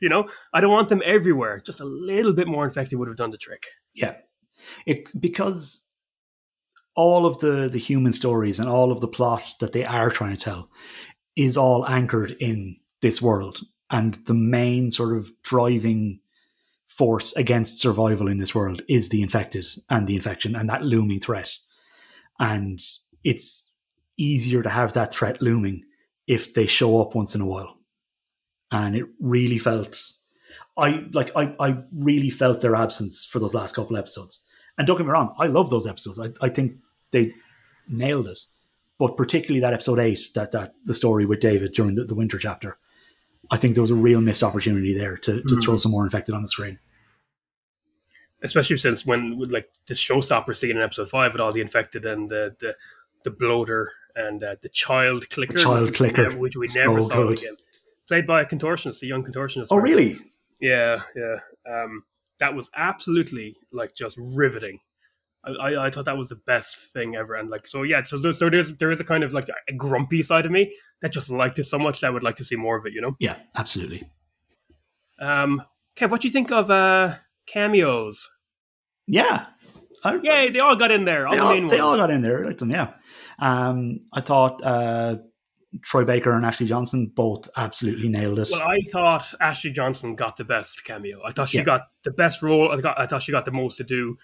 [0.00, 1.60] You know, I don't want them everywhere.
[1.64, 3.66] Just a little bit more infected would have done the trick.
[3.94, 4.16] Yeah,
[4.86, 5.86] it because
[6.96, 10.36] all of the the human stories and all of the plot that they are trying
[10.36, 10.70] to tell
[11.36, 16.20] is all anchored in this world, and the main sort of driving
[16.88, 21.20] force against survival in this world is the infected and the infection and that looming
[21.20, 21.56] threat.
[22.38, 22.80] And
[23.22, 23.76] it's
[24.18, 25.84] easier to have that threat looming
[26.26, 27.79] if they show up once in a while.
[28.72, 30.12] And it really felt
[30.76, 34.46] I like I, I really felt their absence for those last couple episodes.
[34.78, 36.18] And don't get me wrong, I love those episodes.
[36.18, 36.76] I, I think
[37.10, 37.34] they
[37.88, 38.40] nailed it.
[38.98, 42.38] But particularly that episode eight, that that the story with David during the, the winter
[42.38, 42.78] chapter,
[43.50, 45.62] I think there was a real missed opportunity there to, to mm.
[45.62, 46.78] throw some more infected on the screen.
[48.42, 52.30] Especially since when like the showstopper scene in episode five with all the infected and
[52.30, 52.76] the the,
[53.24, 56.68] the bloater and uh, the child clicker, the child which clicker, we never, which we
[56.74, 57.56] never saw again,
[58.10, 59.68] played by a contortionist, a young contortionist.
[59.70, 60.18] Oh, really?
[60.60, 61.36] Yeah, yeah.
[61.72, 62.02] Um,
[62.40, 64.80] that was absolutely like just riveting.
[65.44, 68.02] I, I, thought that was the best thing ever, and like so, yeah.
[68.02, 70.74] So, there, so there's there is a kind of like a grumpy side of me
[71.02, 72.92] that just liked it so much that I would like to see more of it.
[72.92, 73.16] You know?
[73.20, 74.10] Yeah, absolutely.
[75.20, 75.62] Um,
[75.96, 77.14] Kev, what do you think of uh
[77.46, 78.28] cameos?
[79.06, 79.46] Yeah,
[80.02, 81.26] I, Yay, they all got in there.
[81.26, 82.42] All they, the all, they all got in there.
[82.42, 82.70] I liked them.
[82.70, 82.92] Yeah.
[83.38, 85.16] Um, I thought uh,
[85.82, 88.48] Troy Baker and Ashley Johnson both absolutely nailed it.
[88.50, 91.20] Well, I thought Ashley Johnson got the best cameo.
[91.24, 91.64] I thought she yeah.
[91.64, 92.72] got the best role.
[92.72, 94.16] I, got, I thought she got the most to do,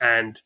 [0.00, 0.40] and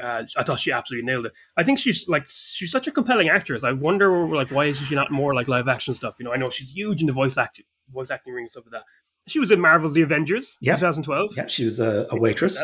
[0.00, 1.32] uh, I thought she absolutely nailed it.
[1.56, 3.62] I think she's like she's such a compelling actress.
[3.62, 6.16] I wonder like why is she not more like live action stuff?
[6.18, 8.64] You know, I know she's huge in the voice acting, voice acting ring and stuff
[8.66, 8.84] like that.
[9.28, 10.74] She was in Marvel's The Avengers, yeah.
[10.74, 11.32] 2012.
[11.36, 12.62] Yeah, she was a, a waitress.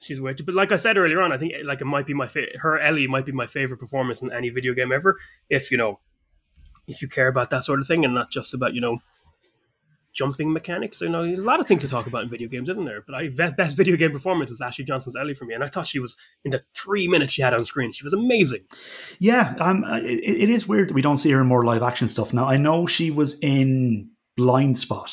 [0.00, 2.14] She's a waitress, but like I said earlier on, I think like it might be
[2.14, 5.16] my fa- her Ellie might be my favorite performance in any video game ever.
[5.48, 6.00] If you know,
[6.88, 8.98] if you care about that sort of thing and not just about you know
[10.18, 11.00] jumping mechanics.
[11.00, 13.02] You know, there's a lot of things to talk about in video games, isn't there?
[13.06, 15.86] But I best video game performance is Ashley Johnson's Ellie for me, and I thought
[15.86, 18.64] she was in the three minutes she had on screen, she was amazing.
[19.20, 22.08] Yeah, um, it, it is weird that we don't see her in more live action
[22.08, 22.46] stuff now.
[22.46, 25.10] I know she was in Blind Spot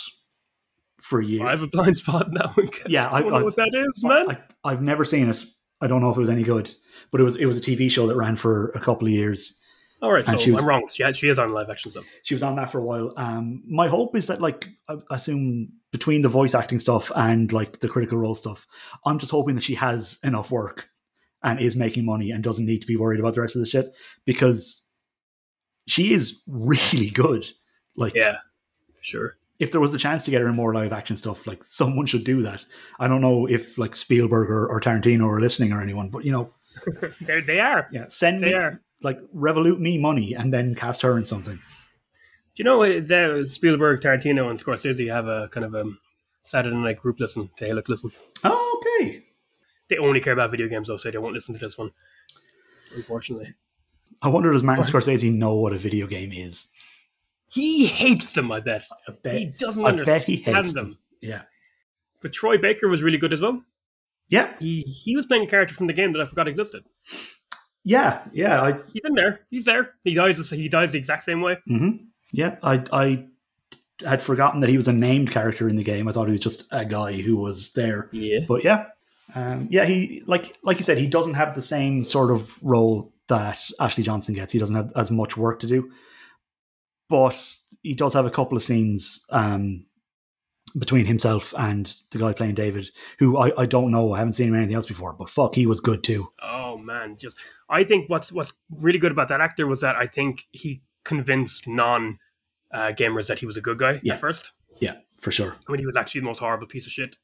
[1.06, 1.46] for a year.
[1.46, 2.54] I have a blind spot now.
[2.88, 4.38] Yeah, I don't know I, what that is, man.
[4.64, 5.44] I, have never seen it.
[5.80, 6.74] I don't know if it was any good,
[7.12, 9.62] but it was it was a TV show that ran for a couple of years.
[10.02, 10.88] All right, and so was, I'm wrong.
[10.92, 12.06] She, she is on live action stuff.
[12.24, 13.14] She was on that for a while.
[13.18, 17.80] Um, my hope is that, like, I assume between the voice acting stuff and like
[17.80, 18.68] the critical role stuff,
[19.06, 20.90] I'm just hoping that she has enough work
[21.42, 23.66] and is making money and doesn't need to be worried about the rest of the
[23.66, 23.94] shit
[24.26, 24.84] because
[25.88, 27.48] she is really good.
[27.96, 28.40] Like, yeah,
[29.00, 29.38] sure.
[29.58, 32.08] If there was the chance to get her in more live action stuff, like someone
[32.08, 32.66] should do that.
[33.00, 36.34] I don't know if like Spielberg or, or Tarantino are listening or anyone, but you
[36.34, 36.52] know,
[37.22, 37.88] they they are.
[37.90, 41.56] Yeah, send they me are like revolute me money and then cast her in something.
[41.56, 41.62] Do
[42.56, 45.86] you know eh, the Spielberg, Tarantino, and Scorsese have a kind of a
[46.42, 48.12] Saturday night group listen to Hey Look Listen?
[48.44, 49.22] Oh, okay.
[49.88, 51.92] They only care about video games, though, so they won't listen to this one.
[52.96, 53.54] Unfortunately.
[54.22, 56.74] I wonder does Martin Scorsese know what a video game is?
[57.52, 58.52] He hates them.
[58.52, 58.86] I bet.
[59.08, 60.66] I bet he doesn't I understand he them.
[60.74, 60.98] them.
[61.22, 61.44] Yeah.
[62.22, 63.64] But Troy Baker was really good as well.
[64.30, 64.54] Yeah.
[64.60, 66.84] He he was playing a character from the game that I forgot existed.
[67.86, 68.62] Yeah, yeah.
[68.62, 69.42] I, he's in there.
[69.50, 69.94] He's there.
[70.04, 70.50] He dies.
[70.50, 71.58] He dies the exact same way.
[71.70, 72.06] Mm-hmm.
[72.34, 73.26] Yeah, I, I
[74.04, 76.08] had forgotten that he was a named character in the game.
[76.08, 78.10] I thought he was just a guy who was there.
[78.12, 78.40] Yeah.
[78.48, 78.88] But yeah,
[79.36, 79.86] um, yeah.
[79.86, 84.04] He like like you said, he doesn't have the same sort of role that Ashley
[84.04, 84.52] Johnson gets.
[84.52, 85.92] He doesn't have as much work to do,
[87.08, 87.40] but
[87.84, 89.86] he does have a couple of scenes um,
[90.78, 94.14] between himself and the guy playing David, who I, I don't know.
[94.14, 96.28] I haven't seen him anything else before, but fuck, he was good too.
[96.42, 97.38] Oh man, just
[97.70, 101.68] I think what's what's really good about that actor was that I think he convinced
[101.68, 102.20] non
[102.74, 104.14] uh, gamers that he was a good guy yeah.
[104.14, 104.54] at first.
[104.80, 105.56] Yeah, for sure.
[105.68, 107.16] When he was actually the most horrible piece of shit.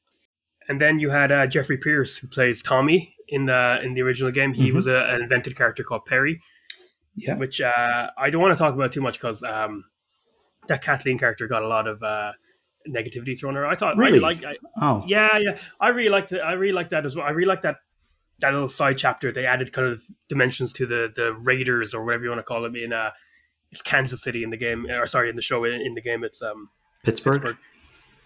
[0.68, 4.30] And then you had uh, Jeffrey Pierce who plays Tommy in the in the original
[4.30, 4.54] game.
[4.54, 4.76] He mm-hmm.
[4.76, 6.40] was a, an invented character called Perry.
[7.14, 7.36] Yeah.
[7.36, 9.84] Which uh, I don't want to talk about too much because um,
[10.68, 12.32] that Kathleen character got a lot of uh,
[12.88, 13.66] negativity thrown her.
[13.66, 15.58] I thought really, like, I, oh, yeah, yeah.
[15.80, 16.38] I really liked it.
[16.38, 17.26] I really liked that as well.
[17.26, 17.76] I really liked that
[18.40, 19.32] that little side chapter.
[19.32, 22.62] They added kind of dimensions to the the Raiders or whatever you want to call
[22.62, 23.10] them in uh,
[23.70, 26.24] it's Kansas City in the game, or sorry, in the show in, in the game
[26.24, 26.68] it's um
[27.04, 27.42] Pittsburgh.
[27.42, 27.56] Pittsburgh.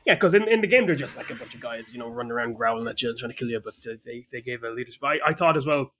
[0.05, 2.09] Yeah, because in, in the game they're just like a bunch of guys, you know,
[2.09, 3.61] running around growling at you and trying to kill you.
[3.61, 5.03] But they they gave a leadership.
[5.05, 5.93] I, I thought as well,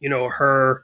[0.00, 0.82] you know, her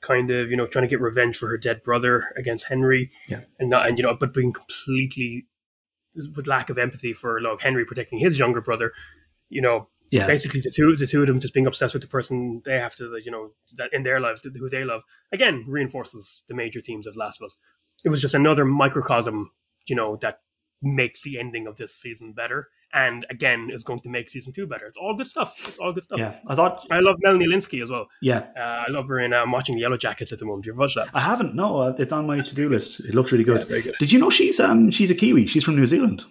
[0.00, 3.10] kind of you know trying to get revenge for her dead brother against Henry.
[3.28, 5.46] Yeah, and not and you know, but being completely
[6.34, 8.92] with lack of empathy for like Henry protecting his younger brother,
[9.48, 10.26] you know, yeah.
[10.26, 12.94] basically the two the two of them just being obsessed with the person they have
[12.96, 15.02] to, you know, that in their lives who they love.
[15.32, 17.58] Again, reinforces the major themes of Last of Us.
[18.04, 19.50] It was just another microcosm,
[19.86, 20.40] you know, that
[20.80, 24.66] makes the ending of this season better, and again is going to make season two
[24.66, 24.86] better.
[24.86, 25.54] It's all good stuff.
[25.68, 26.18] It's all good stuff.
[26.18, 26.86] Yeah, I thought.
[26.90, 28.06] I love Melanie Lynskey as well.
[28.22, 29.32] Yeah, Uh, I love her in.
[29.32, 30.64] Uh, I'm watching the Yellow Jackets at the moment.
[30.64, 31.08] Do you ever watch that?
[31.14, 31.54] I haven't.
[31.54, 33.00] No, uh, it's on my to-do list.
[33.00, 33.58] It looks really good.
[33.58, 33.94] Yeah, very good.
[33.98, 35.46] Did you know she's um she's a Kiwi?
[35.46, 36.24] She's from New Zealand.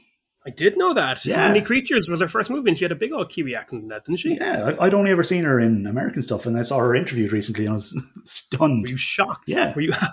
[0.46, 1.26] I did know that.
[1.26, 1.42] Yeah.
[1.42, 3.90] Heavenly Creatures was her first movie, and she had a big old Kiwi accent in
[3.90, 4.36] that, didn't she?
[4.36, 7.34] Yeah, I, I'd only ever seen her in American stuff, and I saw her interviewed
[7.34, 8.84] recently, and I was stunned.
[8.84, 9.44] Were you shocked?
[9.50, 9.74] Yeah.
[9.76, 9.94] Were you?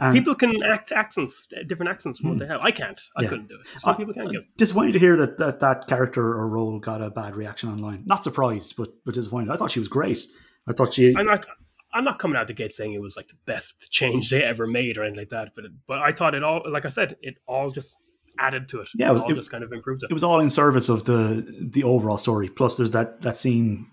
[0.00, 2.60] And people can act accents, different accents from what they have.
[2.62, 3.00] I can't.
[3.16, 3.22] I Hmm.
[3.24, 3.28] Yeah.
[3.30, 3.80] couldn't do it.
[3.80, 4.44] Some I- people can it.
[4.56, 8.02] disappointed to hear that, that that character or role got a bad reaction online.
[8.06, 9.50] Not surprised, but but disappointed.
[9.50, 10.20] I thought she was great.
[10.68, 11.14] I thought she.
[11.16, 11.46] I'm not.
[11.92, 14.66] I'm not coming out the gate saying it was like the best change they ever
[14.66, 15.50] made or anything like that.
[15.56, 17.96] But but I thought it all, like I said, it all just
[18.38, 18.88] added to it.
[18.94, 20.10] Yeah, it was- all it- just kind of improved it.
[20.10, 22.48] it was all in service of the the overall story.
[22.48, 23.88] Plus, there's that that scene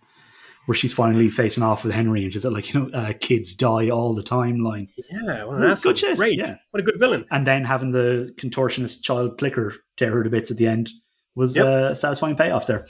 [0.68, 3.89] where she's finally facing off with Henry, and she's like, you know, uh, kids die
[3.89, 6.38] all the time line, yeah, what an Good shit, Great.
[6.38, 6.57] yeah.
[6.72, 7.26] What a good villain.
[7.32, 10.91] and then having the contortionist child clicker tear her to bits at the end
[11.36, 11.65] was Yep.
[11.65, 12.86] a satisfying payoff there.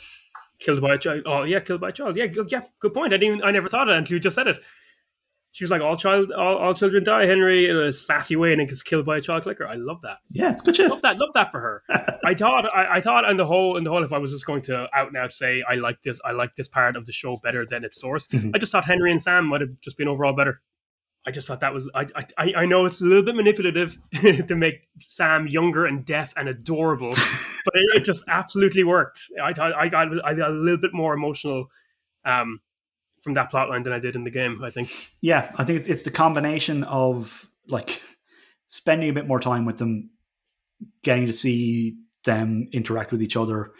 [0.60, 1.22] Killed by a child.
[1.28, 2.18] Oh yeah, killed by a child.
[2.18, 2.62] Yeah, good, yeah.
[2.80, 3.14] Good point.
[3.14, 3.44] I didn't.
[3.44, 4.58] I never thought of that until you just said it.
[5.58, 8.62] She was like, "All child, all, all children die." Henry in a sassy way, and
[8.68, 9.68] gets killed by a child clicker.
[9.68, 10.20] I love that.
[10.30, 10.88] Yeah, it's good shit.
[10.88, 11.18] love that.
[11.18, 11.82] Love that for her.
[12.24, 12.70] I thought.
[12.76, 14.88] I, I thought, on the whole, in the whole, if I was just going to
[14.96, 17.66] out and out say I like this, I like this part of the show better
[17.66, 18.28] than its source.
[18.28, 18.52] Mhm.
[18.54, 20.62] I just thought Henry and Sam might have just been overall better.
[21.26, 21.90] I just thought that was.
[21.96, 22.06] I.
[22.38, 26.48] I, I know it's a little bit manipulative to make Sam younger and deaf and
[26.50, 29.22] adorable, but it, it just absolutely worked.
[29.44, 30.08] I thought I got.
[30.24, 31.66] I got a little bit more emotional.
[32.26, 32.60] Um,
[33.28, 35.12] from that plotline than I did in the game, I think.
[35.20, 38.02] Yeah, I think it's- the combination of like
[38.68, 40.12] spending a bit more time with them,
[41.04, 43.72] getting to see them interact with each other.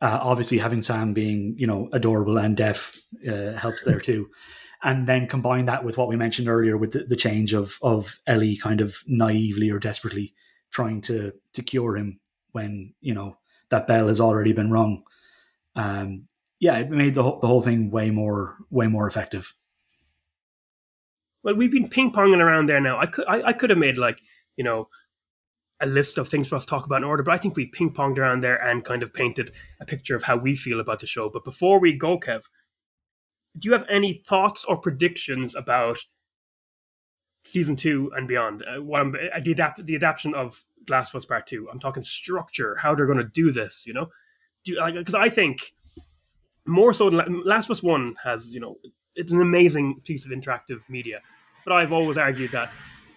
[0.00, 4.30] Uh, obviously, having Sam being you know adorable and deaf uh, helps there too,
[4.82, 8.18] and then combine that with what we mentioned earlier with the, the change of of
[8.26, 10.32] Ellie kind of naively or desperately
[10.70, 12.18] trying to to cure him
[12.52, 13.36] when you know
[13.68, 15.02] that bell has already been rung.
[15.74, 16.28] Um,
[16.58, 19.54] yeah, it made the whole, the whole thing way more way more effective.
[21.42, 22.98] Well, we've been ping ponging around there now.
[22.98, 24.20] I could I, I could have made like
[24.56, 24.88] you know
[25.80, 27.66] a list of things for us to talk about in order, but I think we
[27.66, 31.00] ping ponged around there and kind of painted a picture of how we feel about
[31.00, 31.28] the show.
[31.28, 32.44] But before we go, Kev,
[33.58, 35.98] do you have any thoughts or predictions about
[37.44, 38.62] season two and beyond?
[38.62, 41.68] Uh, what I'm, uh, the adapt the adaptation of Last of Us Part Two.
[41.70, 43.84] I'm talking structure, how they're going to do this.
[43.86, 44.06] You know,
[44.64, 45.74] do you, like because I think
[46.66, 48.76] more so than Last of Us One has you know
[49.14, 51.20] it's an amazing piece of interactive media.
[51.64, 52.70] But I've always argued that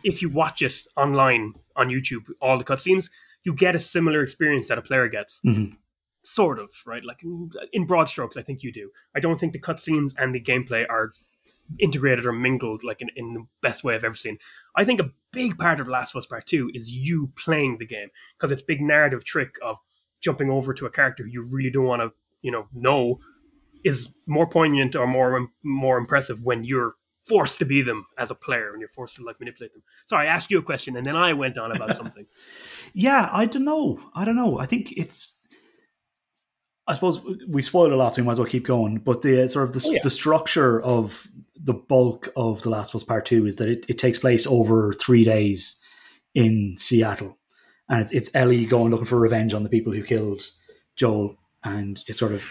[0.04, 3.10] if you watch it online on YouTube, all the cutscenes,
[3.43, 5.39] you get a similar experience that a player gets.
[5.45, 5.78] Mhm.
[6.24, 7.04] Sort of, right?
[7.06, 7.22] Like
[7.72, 8.91] in broad strokes, I think you do.
[9.16, 11.12] I don't think the cutscenes and the gameplay are
[11.80, 14.38] integrated or mingled like in, in the best way I've ever seen.
[14.76, 17.86] I think a big part of Last of Us Part 2 is you playing the
[17.86, 19.78] game because it's big narrative trick of
[20.22, 23.20] jumping over to a character who you really don't want to, you know, know
[23.84, 28.36] is more poignant or more more impressive when you're forced to be them as a
[28.36, 29.84] player and you're forced to like manipulate them.
[30.08, 32.26] Sorry, I asked you a question and then I went on about something.
[32.94, 34.00] Yeah, I don't know.
[34.16, 34.60] I don't know.
[34.60, 35.36] I think it's.
[36.88, 38.98] I suppose we spoiled a lot, so we might as well keep going.
[38.98, 40.00] But the uh, sort of the, Oh, yeah.
[40.02, 43.86] the structure of the bulk of The Last of Us Part Two is that it,
[43.88, 45.80] it takes place over three days
[46.34, 47.38] in Seattle,
[47.90, 50.42] and it's it's Ellie going looking for revenge on the people who killed
[50.96, 52.44] Joel, and it sort of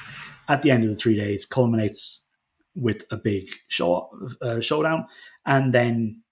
[0.49, 2.25] at the end of the three days culminates
[2.75, 4.09] with a big show
[4.43, 5.07] uh, showdown,
[5.47, 6.23] and then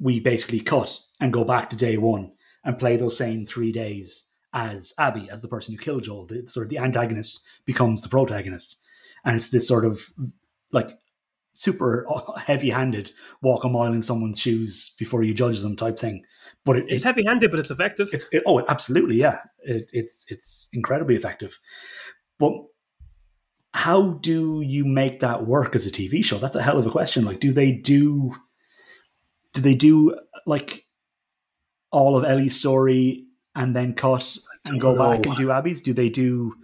[0.00, 2.32] we basically cut and go back to day one
[2.64, 6.26] and play those same three days as Abby, as the person who killed Joel.
[6.26, 8.76] The, sort of the antagonist becomes the protagonist,
[9.24, 10.00] and it's this sort of
[10.72, 10.90] like
[11.54, 12.06] super
[12.46, 13.12] heavy-handed
[13.42, 16.24] walk a mile in someone's shoes before you judge them type thing.
[16.64, 18.10] But it, It's it- heavy handed, but it's effective.
[18.12, 19.40] it's it, oh, absolutely, yeah.
[19.60, 21.58] It, it's it's incredibly effective.
[22.38, 22.52] But
[23.74, 26.38] how do you make that work as a TV show?
[26.38, 27.24] That's a hell of a question.
[27.24, 28.34] Like, do they do?
[29.52, 30.16] Do they do
[30.46, 30.86] like
[31.90, 34.36] all of Ellie's story and then cut
[34.68, 35.80] and go don't back and do Abby's?
[35.82, 36.54] Do they do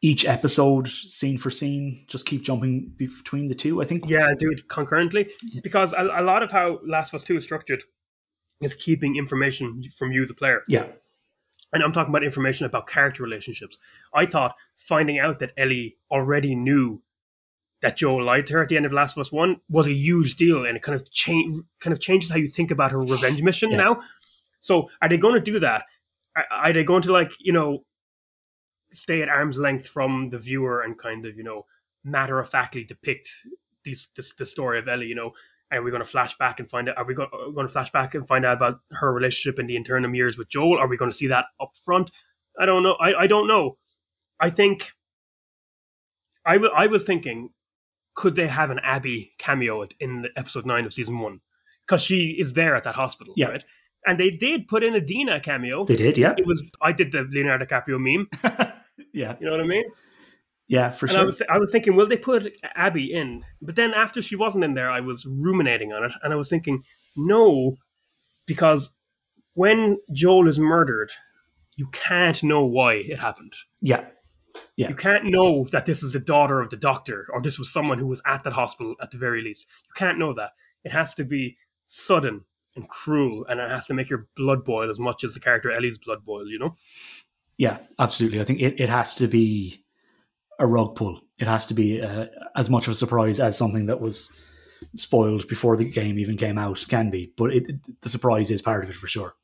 [0.00, 2.04] each episode scene for scene?
[2.06, 3.82] Just keep jumping between the two.
[3.82, 4.08] I think.
[4.08, 5.60] yeah, do it concurrently Yeah.
[5.64, 7.82] because a, a lot of how Last of Us 2 is structured
[8.60, 10.62] is keeping information from you, the player.
[10.68, 10.86] Yeah.
[11.72, 13.76] And I'm talking about information about character relationships.
[14.14, 17.00] I thought finding out that Ellie already knew
[17.82, 19.92] that Joel lied to her at the end of Last of Us One was a
[19.92, 23.00] huge deal, and it kind of change kind of changes how you think about her
[23.00, 23.76] revenge mission Yeah.
[23.78, 24.02] now.
[24.60, 25.84] So, are they going to do that?
[26.36, 27.84] Are, are they going to like you know
[28.90, 31.66] stay at arm's length from the viewer and kind of you know
[32.04, 33.28] matter of factly depict
[33.84, 35.06] these this, the story of Ellie?
[35.06, 35.32] You know,
[35.70, 36.96] Are we going to flash back and find out?
[36.96, 39.76] Are we going, going to flash back and find out about her relationship in the
[39.76, 40.78] interim years with Joel?
[40.78, 42.10] Are we going to see that up front?
[42.58, 42.94] I don't know.
[42.94, 43.76] I, I don't know.
[44.44, 44.92] I think
[46.46, 47.50] I, w- I was thinking,
[48.14, 51.40] could they have an Abby cameo in the episode nine of season one?
[51.86, 53.48] Because she is there at that hospital, Yeah.
[53.48, 53.64] right?
[54.06, 55.84] And they did put in a Dina cameo.
[55.84, 58.28] They did, yeah, It was I did the Leonardo DiCaprio meme.
[59.14, 59.84] yeah, You know what I mean?
[60.68, 61.26] yeah, for And I sure.
[61.26, 63.44] was I was thinking, will they put Abby in?
[63.62, 66.48] But then after she wasn't in there, I was ruminating on it, and I was
[66.50, 66.82] thinking,
[67.16, 67.76] no,
[68.46, 68.90] because
[69.54, 71.10] when Joel is murdered,
[71.76, 73.52] you can't know why it happened.
[73.80, 74.04] yeah,
[74.76, 74.88] Yeah.
[74.88, 77.98] You can't know that this is the daughter of the doctor, or this was someone
[77.98, 79.66] who was at that hospital at the very least.
[79.86, 80.50] You can't know that.
[80.84, 82.44] It has to be sudden
[82.74, 85.70] and cruel, and it has to make your blood boil as much as the character
[85.70, 86.48] Ellie's blood boil.
[86.48, 86.74] You know?
[87.56, 88.40] Yeah, absolutely.
[88.40, 89.84] I think it, it has to be
[90.58, 91.20] a rug pull.
[91.38, 94.36] It has to be uh, as much of a surprise as something that was
[94.96, 97.32] spoiled before the game even came out can be.
[97.36, 99.34] But it, it- the surprise is part of it for sure.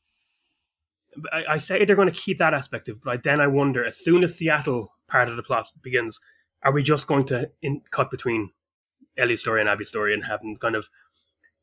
[1.33, 3.97] I, I say they're going to keep that aspect of, but then I wonder, as
[3.97, 6.21] soon as Seattle part of the plot begins,
[6.63, 8.51] are we just going to in, cut between
[9.19, 10.89] Ellie's story and Abby's story and have them kind of,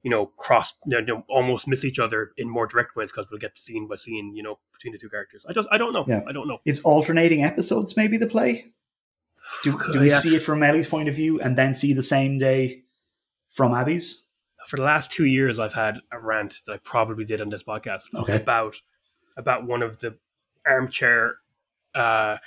[0.03, 3.39] you know, cross, you know, almost miss each other in more direct ways because we'll
[3.39, 5.45] get scene by scene, you know, between the two characters.
[5.49, 6.05] I just, I don't know.
[6.07, 6.21] Yeah.
[6.27, 6.59] I don't know.
[6.65, 8.65] Is alternating episodes maybe the play?
[9.63, 10.19] Do, do we Yeah.
[10.19, 12.83] see it from Ellie's point of view and then see the same day
[13.49, 14.25] from Abby's?
[14.67, 17.63] For the last two years, I've had a rant that I probably did on this
[17.63, 18.35] podcast Okay.
[18.35, 18.75] about
[19.37, 20.17] about one of the
[20.65, 21.35] armchair
[21.95, 22.37] uh,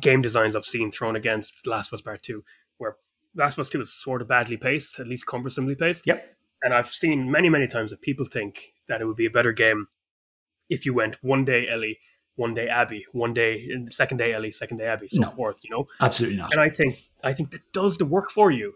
[0.00, 2.44] game designs I've seen thrown against Last of Us Part Two,
[2.78, 2.96] where
[3.34, 6.06] Last of Us Two is sort of badly paced, at least cumbersomely paced.
[6.06, 6.36] Yep.
[6.62, 9.52] And I've seen many, many times that people think that it would be a better
[9.52, 9.86] game
[10.70, 11.98] if you went one day Ellie,
[12.36, 15.28] one day Abby, one day second day Ellie, second day Abby, so No.
[15.28, 15.56] forth.
[15.62, 16.52] You know, Absolutely not.
[16.52, 18.74] and I think I think that does the work for you.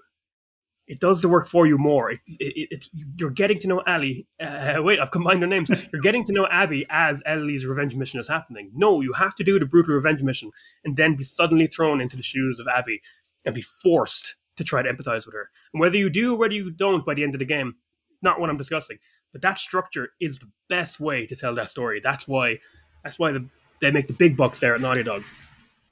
[0.88, 2.10] It does the work for you more.
[2.10, 2.84] It, it, it,
[3.16, 4.26] you're getting to know Ali.
[4.40, 5.70] Uh, wait, I've combined their names.
[5.92, 8.70] You're getting to know Abby as Ellie's revenge mission is happening.
[8.74, 10.50] No, you have to do the brutal revenge mission
[10.84, 13.02] and then be suddenly thrown into the shoes of Abby
[13.44, 15.50] and be forced to try to empathize with her.
[15.74, 17.74] And whether you do or whether you don't by the end of the game,
[18.22, 18.98] not what I'm discussing.
[19.32, 22.00] But that structure is the best way to tell that story.
[22.00, 22.58] That's why.
[23.04, 23.46] That's why the,
[23.80, 25.24] they make the big bucks there at Naughty Dog,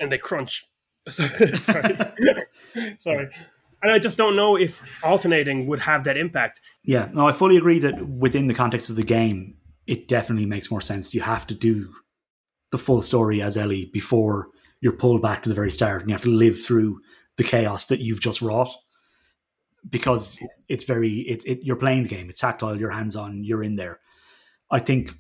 [0.01, 0.65] and they crunch.
[1.09, 1.97] Sorry.
[2.99, 3.29] Sorry.
[3.87, 6.61] And I just don't know if alternating would have that impact.
[6.83, 9.55] Yeah, no, I fully agree that within the context of the game,
[9.87, 11.15] it definitely makes more sense.
[11.15, 11.95] You have to do
[12.73, 14.49] the full story as Ellie before
[14.81, 16.99] you're pulled back to the very start, and you have to live through
[17.37, 18.75] the chaos that you've just wrought.
[19.89, 20.37] Because
[20.69, 22.29] it's very, it, it, you're playing the game.
[22.29, 22.77] It's tactile.
[22.77, 23.45] You're hands on.
[23.45, 24.01] You're in there.
[24.69, 25.17] I think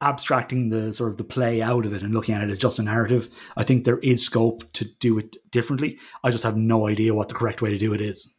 [0.00, 2.78] abstracting the sort of the play out of it and looking at it as just
[2.78, 5.98] a narrative, I think there is scope to do it differently.
[6.22, 8.34] I just have no idea what the correct way to do it is.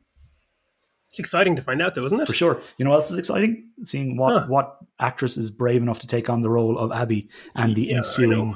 [1.09, 2.27] It's exciting to find out, though, isn't it?
[2.27, 2.61] For sure.
[2.77, 3.69] You know what else is exciting?
[3.83, 4.47] Seeing what, Huh.
[4.47, 7.97] what actress is brave enough to take on the role of Abby and the Yeah,
[7.97, 8.55] ensuing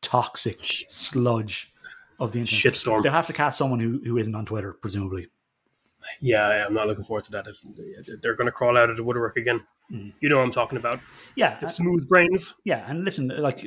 [0.00, 1.72] toxic sludge
[2.20, 2.74] of the internet.
[2.74, 3.02] Shitstorm.
[3.02, 5.26] They'll have to cast someone who, who isn't on Twitter, presumably.
[6.20, 7.46] Yeah, I'm not looking forward to that.
[7.46, 7.66] It's-
[8.22, 9.64] They're going to crawl out of the woodwork again.
[9.92, 10.12] Mm.
[10.20, 11.00] You know what I'm talking about.
[11.36, 12.54] Yeah, The smooth brains.
[12.64, 13.66] yeah, and listen, like,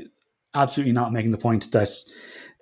[0.55, 1.89] absolutely not making the point that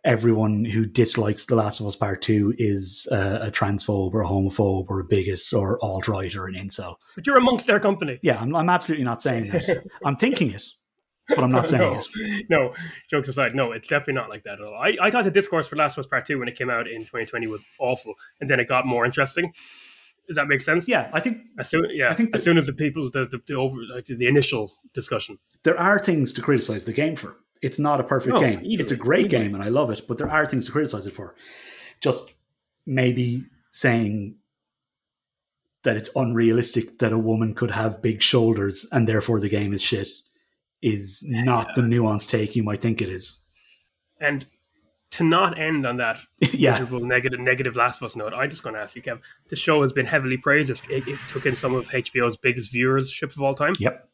[0.04, 4.28] everyone who dislikes The Last of Us Part Two is uh, a transphobe or a
[4.28, 6.96] homophobe or a bigot or alt right or an incel.
[7.16, 8.20] But you're amongst their company.
[8.24, 9.84] Yeah, I'm, I'm absolutely not saying that.
[10.06, 10.64] I'm thinking it,
[11.36, 12.46] but I'm not saying no, it.
[12.50, 12.74] no,
[13.10, 14.76] jokes aside, no, it's definitely not like that at all.
[14.76, 16.88] I, I thought the discourse for Last of Us Part 2 when it came out
[16.88, 19.54] in 2020 was awful, and then it got more interesting.
[20.28, 20.88] Does that make sense?
[20.88, 23.42] Yeah, I think As soon, yeah, I think as soon as the people, the, the,
[23.48, 25.40] the over, like, the initial discussion.
[25.64, 27.36] there are things to criticize the game for.
[27.62, 28.60] It's not a perfect No, game.
[28.64, 29.44] easily, it's a great easily.
[29.44, 31.36] game and I love it, but there are things to criticize it for.
[32.00, 32.34] Just
[32.86, 34.36] maybe saying
[35.84, 39.82] that it's unrealistic that a woman could have big shoulders and therefore the game is
[39.82, 40.08] shit
[40.82, 43.46] is not the nuanced take you might think it is.
[44.20, 44.46] And
[45.12, 46.20] to not end on that
[46.54, 46.72] yeah.
[46.72, 49.20] miserable negative negative Last of Us note, I'm just going to ask you, Kev.
[49.50, 50.70] The show has been heavily praised.
[50.90, 53.74] It, it took in some of HBO's biggest viewership of all time.
[53.80, 54.08] Yep.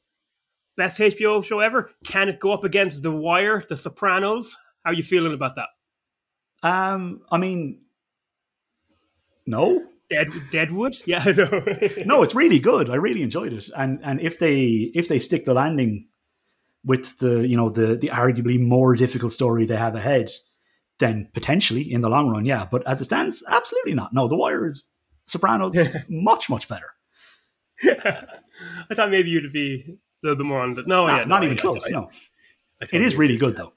[0.75, 1.91] Best HBO show ever.
[2.03, 4.55] Can it go up against The Wire, The Sopranos?
[4.83, 5.69] How are you feeling about that?
[6.63, 7.81] Um I mean
[9.47, 9.83] no.
[10.09, 10.95] Dead Deadwood?
[11.05, 11.63] Yeah, know.
[12.05, 12.89] no, it's really good.
[12.89, 16.07] I really enjoyed it, and and if they if they stick the landing
[16.87, 20.31] with the you know the the arguably more difficult story they have ahead,
[20.99, 22.65] then potentially in the long run, yeah.
[22.71, 24.13] But as it stands, absolutely not.
[24.13, 24.83] No, The Wire is
[25.25, 25.77] Sopranos
[26.09, 26.89] much much better.
[28.89, 29.91] I thought maybe you'd be a
[30.23, 30.83] little bit more on the.
[30.83, 31.85] No, Nah, yeah, not no, even I- close.
[31.85, 32.09] I- I- no,
[32.81, 33.73] it really good though,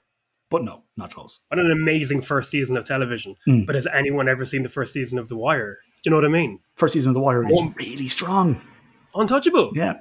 [0.49, 1.41] but no, not close.
[1.49, 3.35] What an amazing first season of television.
[3.47, 3.65] Mm.
[3.65, 5.77] But has anyone ever seen the first season of The Wire?
[6.03, 6.59] Do you know what I mean?
[6.75, 7.73] First season of The Wire is Oh.
[7.77, 8.59] really strong.
[9.13, 9.71] Untouchable.
[9.75, 9.99] Yeah.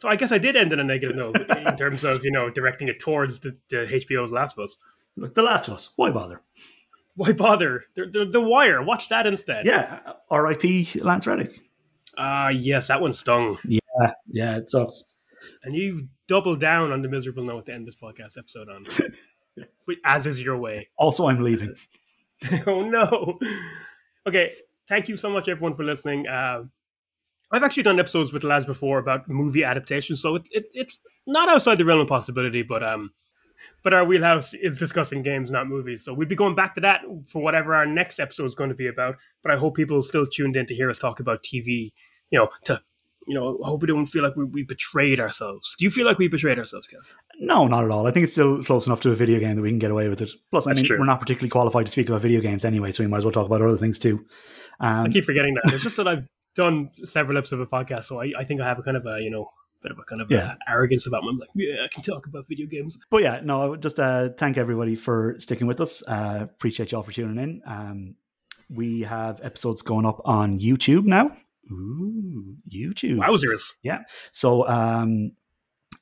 [0.00, 2.48] So I guess I did end on a negative note in terms of you know
[2.48, 4.78] directing it towards the, the HBO's Last of Us.
[5.14, 5.92] Look, The Last of Us.
[5.96, 6.40] Why bother?
[7.16, 7.84] Why bother?
[7.94, 8.82] The, the, the Wire.
[8.82, 9.66] Watch that instead.
[9.66, 10.00] Yeah.
[10.30, 11.00] R.I.P.
[11.02, 11.52] Lance Reddick.
[12.16, 13.58] Ah, yes, that one stung.
[13.62, 14.12] Yeah.
[14.26, 14.56] Yeah.
[14.56, 15.16] It sucks.
[15.64, 18.86] And you've doubled down on the miserable note to end this podcast episode on.
[20.06, 20.88] As is your way.
[20.96, 21.74] Also, I'm leaving.
[22.66, 23.38] oh no.
[24.26, 24.52] Okay,
[24.88, 26.26] thank you so much everyone for listening.
[26.26, 26.62] Uh,
[27.52, 31.48] I've actually done episodes with lads before about movie adaptations, so it's it, it's not
[31.48, 32.62] outside the realm of possibility.
[32.62, 33.10] But um,
[33.82, 36.04] but our wheelhouse is discussing games, not movies.
[36.04, 38.76] So we'd be going back to that for whatever our next episode is going to
[38.76, 39.16] be about.
[39.42, 41.92] But I hope people still tuned in to hear us talk about TV.
[42.30, 42.80] You know, to
[43.26, 45.74] you know, I hope we don't feel like we, we betrayed ourselves.
[45.78, 47.12] Do you feel like we betrayed ourselves, Kev?
[47.38, 48.06] No, not at all.
[48.06, 50.08] I think it's still close enough to a video game that we can get away
[50.08, 50.30] with it.
[50.50, 50.98] Plus, I That's mean, true.
[50.98, 53.32] we're not particularly qualified to speak about video games anyway, so we might as well
[53.32, 54.24] talk about other things too.
[54.80, 55.72] Um, I keep forgetting that.
[55.72, 58.66] It's just that I've done several episodes of a podcast, so I, I think I
[58.66, 59.50] have a kind of a you know
[59.82, 60.52] bit of a kind of Yeah.
[60.52, 61.30] uh arrogance about me.
[61.30, 62.98] I'm like, yeah, I can talk about video games.
[63.10, 66.02] But yeah, no, I would just uh, thank everybody for sticking with us.
[66.06, 67.62] Uh, appreciate y'all for tuning in.
[67.66, 68.14] Um,
[68.68, 71.30] we have episodes going up on YouTube now.
[71.72, 73.18] Ooh, YouTube.
[73.18, 73.72] Wowzers!
[73.82, 74.00] Yeah.
[74.32, 75.32] So um,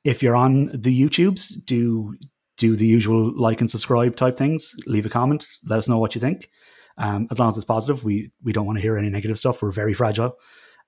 [0.04, 2.16] if you're on the YouTubes, do
[2.56, 4.74] do the usual like and subscribe type things.
[4.86, 5.46] Leave a comment.
[5.66, 6.48] Let us know what you think.
[6.98, 9.62] Um, as long as it's positive, we we don't want to hear any negative stuff.
[9.62, 10.36] We're very fragile.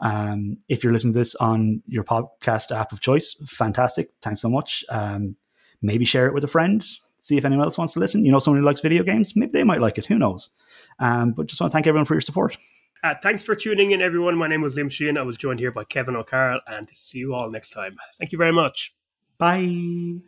[0.00, 4.10] Um, if you're listening to this on your podcast app of choice, fantastic.
[4.22, 4.84] Thanks so much.
[4.88, 5.36] Um,
[5.82, 6.84] maybe share it with a friend.
[7.20, 8.24] See if anyone else wants to listen.
[8.24, 10.06] You know, someone who likes video games, maybe they might like it.
[10.06, 10.50] Who knows?
[10.98, 12.56] Um, but just want to thank everyone for your support.
[13.04, 14.36] Uh, thanks for tuning in, everyone.
[14.36, 15.16] My name was Liam Sheehan.
[15.16, 17.96] I was joined here by Kevin O'Carroll, and see you all next time.
[18.18, 18.94] Thank you very much.
[19.38, 19.56] Bye.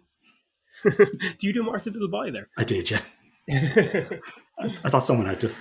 [0.84, 2.48] do you do Martha's Little Boy there?
[2.56, 3.00] I did, yeah.
[3.50, 5.52] I thought someone had to.